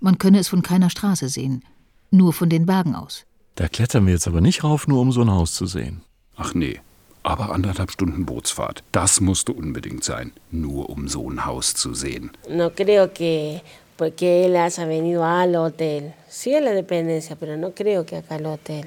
Man 0.00 0.18
könne 0.18 0.38
es 0.38 0.48
von 0.48 0.62
keiner 0.62 0.90
Straße 0.90 1.28
sehen, 1.28 1.64
nur 2.10 2.32
von 2.32 2.48
den 2.48 2.66
Bergen 2.66 2.94
aus. 2.94 3.24
Da 3.54 3.68
klettern 3.68 4.06
wir 4.06 4.14
jetzt 4.14 4.28
aber 4.28 4.40
nicht 4.40 4.62
rauf, 4.64 4.86
nur 4.86 5.00
um 5.00 5.12
so 5.12 5.22
ein 5.22 5.30
Haus 5.30 5.54
zu 5.54 5.66
sehen. 5.66 6.02
Ach 6.36 6.54
nee, 6.54 6.80
aber 7.22 7.52
anderthalb 7.52 7.90
Stunden 7.90 8.24
Bootsfahrt. 8.24 8.82
Das 8.92 9.20
musste 9.20 9.52
unbedingt 9.52 10.04
sein, 10.04 10.32
nur 10.50 10.88
um 10.90 11.08
so 11.08 11.28
ein 11.28 11.44
Haus 11.44 11.74
zu 11.74 11.94
sehen. 11.94 12.30
No 12.48 12.70
creo 12.70 13.12
que 13.12 13.60
porque 13.96 14.46
él 14.46 14.56
haya 14.56 14.86
venido 14.86 15.24
al 15.24 15.56
hotel. 15.56 16.14
Sí 16.28 16.54
a 16.54 16.60
la 16.60 16.70
dependencia, 16.70 17.36
pero 17.36 17.56
no 17.56 17.74
creo 17.74 18.06
que 18.06 18.16
acá 18.16 18.36
al 18.36 18.46
hotel. 18.46 18.86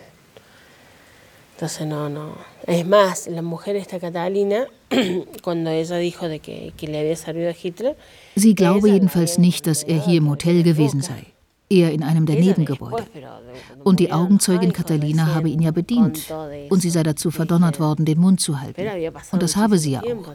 Entonces 1.61 1.85
no, 1.85 2.09
no. 2.09 2.37
Es 2.65 2.87
más, 2.87 3.27
la 3.27 3.43
mujer 3.43 3.75
esta 3.75 3.99
Catalina, 3.99 4.65
cuando 5.43 5.69
ella 5.69 5.97
dijo 5.97 6.27
de 6.27 6.39
que, 6.39 6.73
que 6.75 6.87
le 6.87 6.99
había 6.99 7.15
servido 7.15 7.51
a 7.51 7.53
Hitler, 7.53 7.95
Sie 8.35 8.55
glaube 8.55 8.89
jedenfalls 8.89 9.37
nicht, 9.37 9.67
dass 9.67 9.83
er 9.83 10.03
hier 10.03 10.17
im 10.17 10.27
Hotel 10.27 10.63
gewesen 10.63 11.03
sei. 11.03 11.27
Eher 11.69 11.91
in 11.91 12.01
einem 12.01 12.25
der 12.25 12.37
Nebengebäude. 12.37 13.05
Und 13.83 13.99
die 13.99 14.11
Augenzeugin 14.11 14.73
Catalina 14.73 15.35
habe 15.35 15.49
ihn 15.49 15.61
ja 15.61 15.69
bedient. 15.69 16.33
Und 16.69 16.81
sie 16.81 16.89
sei 16.89 17.03
dazu 17.03 17.29
verdonnert 17.29 17.79
worden, 17.79 18.05
den 18.05 18.19
Mund 18.19 18.41
zu 18.41 18.59
halten. 18.59 18.81
Und 19.31 19.43
das 19.43 19.55
habe 19.55 19.77
sie 19.77 19.91
ja 19.91 20.01
auch. 20.01 20.33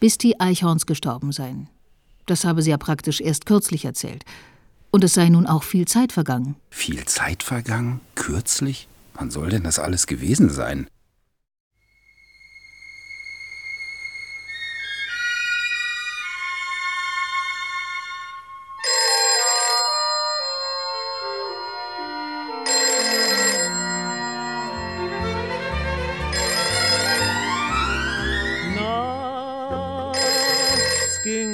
Bis 0.00 0.18
die 0.18 0.40
Eichhorns 0.40 0.86
gestorben 0.86 1.30
seien. 1.30 1.68
Das 2.26 2.44
habe 2.44 2.62
sie 2.62 2.70
ja 2.70 2.78
praktisch 2.78 3.20
erst 3.20 3.46
kürzlich 3.46 3.84
erzählt. 3.84 4.24
Und 4.90 5.04
es 5.04 5.14
sei 5.14 5.28
nun 5.28 5.46
auch 5.46 5.62
viel 5.62 5.86
Zeit 5.86 6.10
vergangen. 6.10 6.56
Viel 6.70 7.04
Zeit 7.04 7.44
vergangen? 7.44 8.00
Kürzlich? 8.16 8.88
Wann 9.18 9.30
soll 9.30 9.50
denn 9.50 9.64
das 9.64 9.78
alles 9.78 10.06
gewesen 10.06 10.48
sein? 10.48 10.88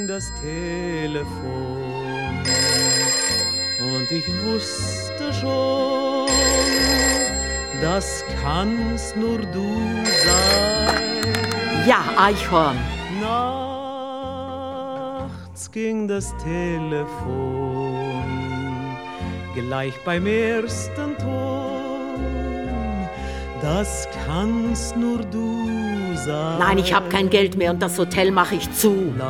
Das 0.07 0.31
Telefon 0.39 1.25
und 3.97 4.09
ich 4.09 4.25
wusste 4.45 5.33
schon, 5.33 6.14
das 7.81 8.23
kannst 8.41 9.15
nur 9.17 9.39
du 9.39 9.67
sein. 10.23 11.87
Ja, 11.87 12.03
Eichhorn. 12.17 12.77
Nachts 15.21 15.71
ging 15.71 16.07
das 16.07 16.35
Telefon 16.37 17.95
gleich 19.53 19.93
beim 20.03 20.25
ersten 20.27 21.17
Ton. 21.17 21.65
Das 23.61 24.07
kannst 24.25 24.97
nur 24.97 25.19
du 25.19 25.67
sein. 26.15 26.59
Nein, 26.59 26.77
ich 26.77 26.93
habe 26.93 27.09
kein 27.09 27.29
Geld 27.29 27.57
mehr 27.57 27.71
und 27.71 27.81
das 27.81 27.97
Hotel 27.97 28.31
mache 28.31 28.55
ich 28.55 28.71
zu. 28.73 29.13
Leis 29.17 29.25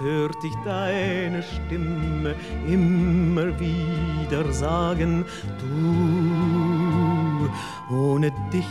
hört 0.00 0.44
ich 0.44 0.54
deine 0.64 1.42
Stimme 1.42 2.34
immer 2.66 3.58
wieder 3.58 4.15
sagen, 4.52 5.24
du, 5.58 7.48
ohne 7.94 8.30
dich 8.52 8.66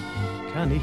kann 0.54 0.72
ich 0.72 0.82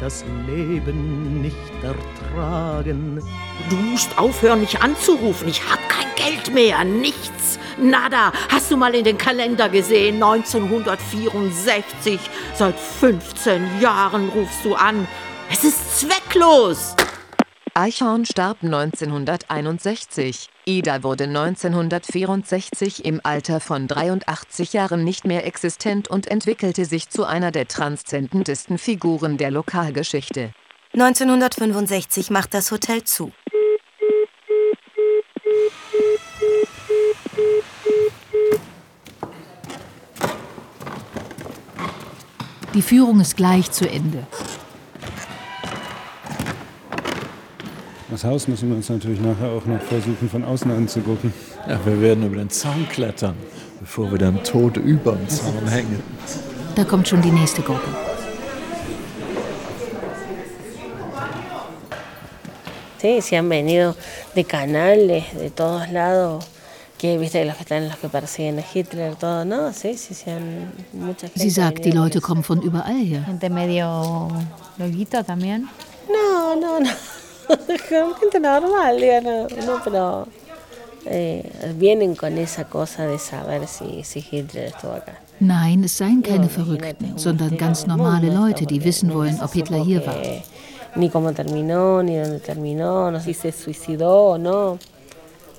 das 0.00 0.24
Leben 0.46 1.42
nicht 1.42 1.56
ertragen. 1.82 3.22
Du 3.68 3.76
musst 3.76 4.16
aufhören, 4.18 4.60
mich 4.60 4.80
anzurufen. 4.80 5.48
Ich 5.48 5.62
hab 5.68 5.80
kein 5.88 6.06
Geld 6.14 6.54
mehr. 6.54 6.84
Nichts. 6.84 7.58
Nada. 7.78 8.32
Hast 8.48 8.70
du 8.70 8.76
mal 8.76 8.94
in 8.94 9.04
den 9.04 9.18
Kalender 9.18 9.68
gesehen? 9.68 10.22
1964. 10.22 12.20
Seit 12.54 12.78
15 12.78 13.80
Jahren 13.80 14.28
rufst 14.28 14.64
du 14.64 14.74
an. 14.74 15.08
Es 15.50 15.64
ist 15.64 16.00
zwecklos. 16.00 16.94
Eichhorn 17.78 18.26
starb 18.26 18.64
1961. 18.64 20.48
Ida 20.64 21.04
wurde 21.04 21.24
1964 21.24 23.04
im 23.04 23.20
Alter 23.22 23.60
von 23.60 23.86
83 23.86 24.72
Jahren 24.72 25.04
nicht 25.04 25.24
mehr 25.24 25.46
existent 25.46 26.08
und 26.08 26.26
entwickelte 26.26 26.86
sich 26.86 27.08
zu 27.08 27.24
einer 27.24 27.52
der 27.52 27.68
transzendentesten 27.68 28.78
Figuren 28.78 29.36
der 29.36 29.52
Lokalgeschichte. 29.52 30.52
1965 30.94 32.30
macht 32.30 32.52
das 32.52 32.72
Hotel 32.72 33.04
zu. 33.04 33.30
Die 42.74 42.82
Führung 42.82 43.20
ist 43.20 43.36
gleich 43.36 43.70
zu 43.70 43.88
Ende. 43.88 44.26
Das 48.10 48.24
Haus 48.24 48.48
müssen 48.48 48.70
wir 48.70 48.76
uns 48.76 48.88
natürlich 48.88 49.20
nachher 49.20 49.50
auch 49.50 49.66
noch 49.66 49.82
versuchen, 49.82 50.30
von 50.30 50.42
außen 50.42 50.70
anzugucken. 50.70 51.32
Ja, 51.68 51.78
wir 51.84 52.00
werden 52.00 52.24
über 52.24 52.36
den 52.36 52.48
Zaun 52.48 52.88
klettern, 52.88 53.34
bevor 53.80 54.10
wir 54.10 54.18
dann 54.18 54.42
tot 54.44 54.78
über 54.78 55.12
dem 55.12 55.28
Zaun 55.28 55.68
hängen. 55.68 56.02
Da 56.74 56.84
kommt 56.84 57.06
schon 57.06 57.20
die 57.20 57.30
nächste 57.30 57.60
Gruppe. 57.60 57.88
Sí, 63.00 63.20
se 63.20 63.36
han 63.36 63.48
venido 63.48 63.94
de 64.34 64.42
canales, 64.42 65.24
de 65.34 65.50
todos 65.50 65.88
lados, 65.92 66.44
que 66.96 67.16
viste 67.16 67.44
los 67.44 67.54
que 67.54 67.62
están 67.62 67.88
los 67.88 67.96
que 67.98 68.08
persiguen 68.08 68.58
a 68.58 68.62
Hitler, 68.62 69.14
todo, 69.14 69.44
¿no? 69.44 69.72
Sí, 69.72 69.96
sí, 69.96 70.14
sí, 70.14 70.30
han, 70.30 70.72
mucha 70.92 71.28
gente. 71.28 71.38
Sie 71.38 71.50
sagt, 71.50 71.84
die 71.84 71.92
Leute 71.92 72.20
kommen 72.20 72.42
von 72.42 72.60
überall 72.60 73.04
her. 73.04 73.24
Gente 73.24 73.50
medio 73.50 74.28
loguita 74.78 75.22
también. 75.22 75.68
No, 76.08 76.56
no, 76.56 76.80
no. 76.80 76.90
gente 78.20 78.40
normal, 78.40 79.00
digo, 79.00 79.20
no, 79.22 79.48
no, 79.66 79.80
pero 79.84 80.28
eh, 81.06 81.50
vienen 81.76 82.14
con 82.14 82.36
esa 82.38 82.64
cosa 82.64 83.06
de 83.06 83.18
saber 83.18 83.66
si, 83.66 84.04
si 84.04 84.20
Hitler 84.20 84.66
estuvo 84.66 84.92
acá. 84.92 85.18
Nein, 85.40 85.84
es 85.84 85.92
seien 85.92 86.20
keine 86.22 86.48
Verrückten, 86.48 87.18
sondern 87.18 87.56
ganz 87.56 87.86
normale 87.86 88.28
Leute, 88.32 88.66
die 88.66 88.82
wissen 88.84 89.14
wollen, 89.14 89.40
ob 89.40 89.52
Hitler 89.52 89.84
hier 89.84 90.04
war. 90.04 90.16
Ni 90.96 91.10
cómo 91.10 91.32
terminó, 91.32 92.02
ni 92.02 92.16
dónde 92.16 92.40
terminó, 92.40 93.10
no 93.10 93.20
sé 93.20 93.34
si 93.34 93.34
se 93.34 93.52
suicidó 93.52 94.30
o 94.30 94.38
no. 94.38 94.78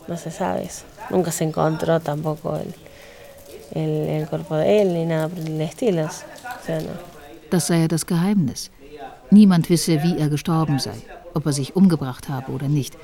No 0.08 0.18
se 0.18 0.32
sabe 0.32 0.64
eso. 0.66 0.84
Nunca 1.12 1.32
se 1.32 1.46
encontró 1.46 2.00
tampoco 2.00 2.58
el, 2.58 2.74
el, 3.80 4.10
el 4.10 4.28
cuerpo 4.28 4.56
de 4.58 4.82
él, 4.82 4.94
ni 4.94 5.06
nada 5.06 5.30
por 5.30 5.40
el 5.40 5.62
estilo. 5.62 6.06
O 6.06 6.66
sea, 6.66 6.82
no. 6.82 7.10
Das 7.50 7.66
sei 7.68 7.82
ja 7.82 7.88
das 7.88 8.06
Geheimnis. 8.06 8.70
Niemand 9.32 9.70
wisse, 9.70 10.04
wie 10.04 10.20
er 10.20 10.30
gestorben 10.30 10.80
sei, 10.80 11.02
ob 11.40 11.46
er 11.46 11.54
sich 11.54 11.76
umgebracht 11.76 12.30
habe 12.30 12.52
oder 12.52 12.68
nicht. 12.68 12.98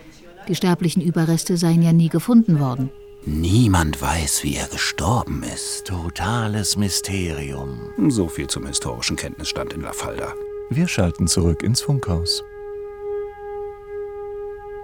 Die 0.48 0.56
sterblichen 0.56 1.02
Überreste 1.02 1.58
seien 1.58 1.82
ja 1.82 1.94
nie 1.94 2.10
gefunden 2.10 2.60
worden. 2.60 2.92
Niemand 3.26 4.00
weiß, 4.00 4.44
wie 4.44 4.56
er 4.56 4.68
gestorben 4.68 5.42
ist. 5.42 5.86
Totales 5.88 6.78
Mysterium. 6.78 7.80
So 8.10 8.28
viel 8.28 8.48
zum 8.48 8.68
historischen 8.68 9.16
Kenntnisstand 9.16 9.74
in 9.74 9.82
La 9.82 9.94
Falda. 9.94 10.34
Wir 10.70 10.88
schalten 10.88 11.28
zurück 11.28 11.64
ins 11.64 11.82
Funkhaus. 11.82 12.44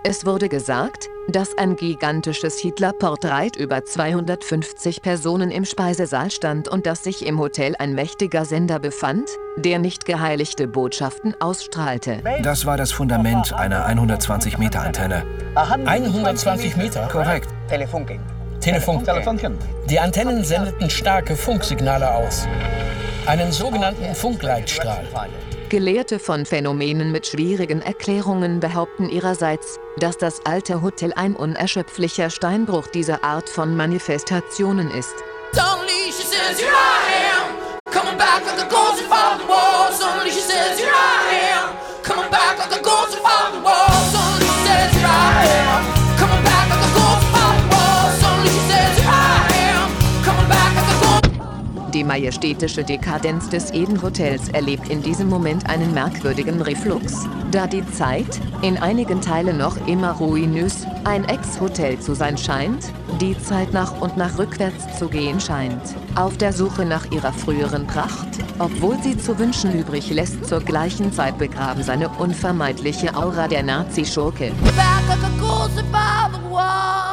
Es 0.03 0.25
wurde 0.25 0.49
gesagt, 0.49 1.09
dass 1.27 1.57
ein 1.57 1.75
gigantisches 1.75 2.57
Hitler-Porträt 2.60 3.51
über 3.57 3.86
250 3.86 5.01
Personen 5.01 5.51
im 5.51 5.65
Speisesaal 5.65 6.31
stand 6.31 6.67
und 6.67 6.86
dass 6.86 7.03
sich 7.03 7.25
im 7.25 7.39
Hotel 7.39 7.75
ein 7.77 7.93
mächtiger 7.93 8.45
Sender 8.45 8.79
befand, 8.79 9.29
der 9.57 9.79
nicht 9.79 10.05
geheiligte 10.05 10.67
Botschaften 10.67 11.36
ausstrahlte. 11.39 12.21
Das 12.43 12.65
war 12.65 12.77
das 12.77 12.91
Fundament 12.91 13.53
einer 13.53 13.88
120-Meter-Antenne. 13.88 15.23
120 15.55 16.77
Meter? 16.77 17.07
Korrekt. 17.07 17.49
Telefunken. 17.69 18.19
Telefunken. 18.60 19.57
Die 19.89 19.99
Antennen 19.99 20.43
sendeten 20.43 20.89
starke 20.89 21.36
Funksignale 21.36 22.13
aus. 22.13 22.47
Einen 23.25 23.51
sogenannten 23.51 24.15
Funkleitstrahl. 24.15 25.05
Gelehrte 25.71 26.19
von 26.19 26.45
Phänomenen 26.45 27.13
mit 27.13 27.27
schwierigen 27.27 27.81
Erklärungen 27.81 28.60
behaupten 28.60 29.07
ihrerseits, 29.07 29.79
dass 29.95 30.17
das 30.17 30.45
alte 30.45 30.81
Hotel 30.81 31.13
ein 31.15 31.34
unerschöpflicher 31.34 32.29
Steinbruch 32.29 32.88
dieser 32.88 33.23
Art 33.23 33.47
von 33.47 33.77
Manifestationen 33.77 34.91
ist. 34.91 35.15
Suddenly 35.53 36.12
she 36.12 36.23
she 40.29 40.41
says, 40.41 41.20
Die 52.01 52.07
majestätische 52.07 52.83
Dekadenz 52.83 53.47
des 53.49 53.69
Eden-Hotels 53.69 54.49
erlebt 54.49 54.89
in 54.89 55.03
diesem 55.03 55.29
Moment 55.29 55.69
einen 55.69 55.93
merkwürdigen 55.93 56.59
Reflux, 56.59 57.27
da 57.51 57.67
die 57.67 57.85
Zeit, 57.91 58.41
in 58.63 58.79
einigen 58.79 59.21
Teilen 59.21 59.59
noch 59.59 59.77
immer 59.85 60.13
ruinös, 60.13 60.87
ein 61.03 61.25
Ex-Hotel 61.25 61.99
zu 61.99 62.15
sein 62.15 62.39
scheint, 62.39 62.91
Die 63.19 63.37
Zeit 63.37 63.71
nach 63.71 64.01
und 64.01 64.17
nach 64.17 64.39
rückwärts 64.39 64.97
zu 64.97 65.09
gehen 65.09 65.39
scheint. 65.39 65.95
Auf 66.15 66.37
der 66.37 66.53
Suche 66.53 66.85
nach 66.85 67.05
ihrer 67.11 67.33
früheren 67.33 67.85
Pracht, 67.85 68.29
obwohl 68.57 68.97
sie 69.03 69.15
zu 69.15 69.37
wünschen 69.37 69.71
übrig 69.79 70.09
lässt, 70.09 70.47
zur 70.47 70.61
gleichen 70.61 71.13
Zeit 71.13 71.37
begraben 71.37 71.83
seine 71.83 72.09
unvermeidliche 72.09 73.15
Aura 73.15 73.47
der 73.47 73.61
Nazi-Schurke. 73.61 74.51
Back 74.63 75.07
above 75.11 75.75
the. 75.75 77.11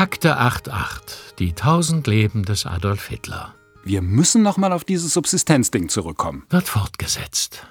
Akte 0.00 0.38
88. 0.38 1.34
Die 1.38 1.52
tausend 1.52 2.06
Leben 2.06 2.42
des 2.42 2.64
Adolf 2.64 3.08
Hitler. 3.08 3.54
Wir 3.84 4.00
müssen 4.00 4.40
noch 4.40 4.56
mal 4.56 4.72
auf 4.72 4.82
dieses 4.82 5.12
Subsistenzding 5.12 5.90
zurückkommen. 5.90 6.46
Wird 6.48 6.68
fortgesetzt. 6.68 7.66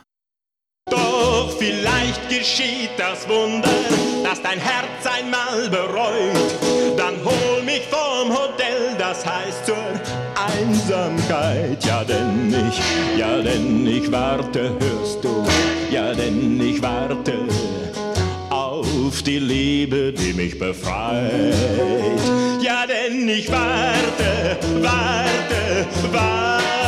Doch 0.92 1.52
vielleicht 1.58 2.30
geschieht 2.30 2.92
das 3.00 3.28
Wunder, 3.28 3.74
dass 4.24 4.44
dein 4.44 4.60
Herz 4.60 5.08
einmal 5.08 5.72
bereut. 5.72 6.96
Dann 6.96 7.16
hol 7.26 7.64
mich 7.64 7.82
vom 7.90 8.30
Hotel, 8.32 8.96
das 9.00 9.26
heißt 9.26 9.66
zur 9.66 10.00
Einsamkeit. 10.36 11.84
Ja, 11.84 12.04
denn 12.04 12.54
ich, 12.54 12.80
ja, 13.18 13.42
denn 13.42 13.88
ich 13.88 14.12
warte, 14.12 14.78
hörst 14.80 15.24
du, 15.24 15.48
ja, 15.90 16.14
denn 16.14 16.62
ich 16.62 16.80
warte 16.80 17.48
die 19.24 19.40
Liebe, 19.40 20.14
die 20.14 20.34
mich 20.34 20.58
befreit. 20.58 21.54
Ja, 22.62 22.86
denn 22.86 23.28
ich 23.28 23.50
warte, 23.52 24.58
warte, 24.82 25.88
warte. 26.12 26.79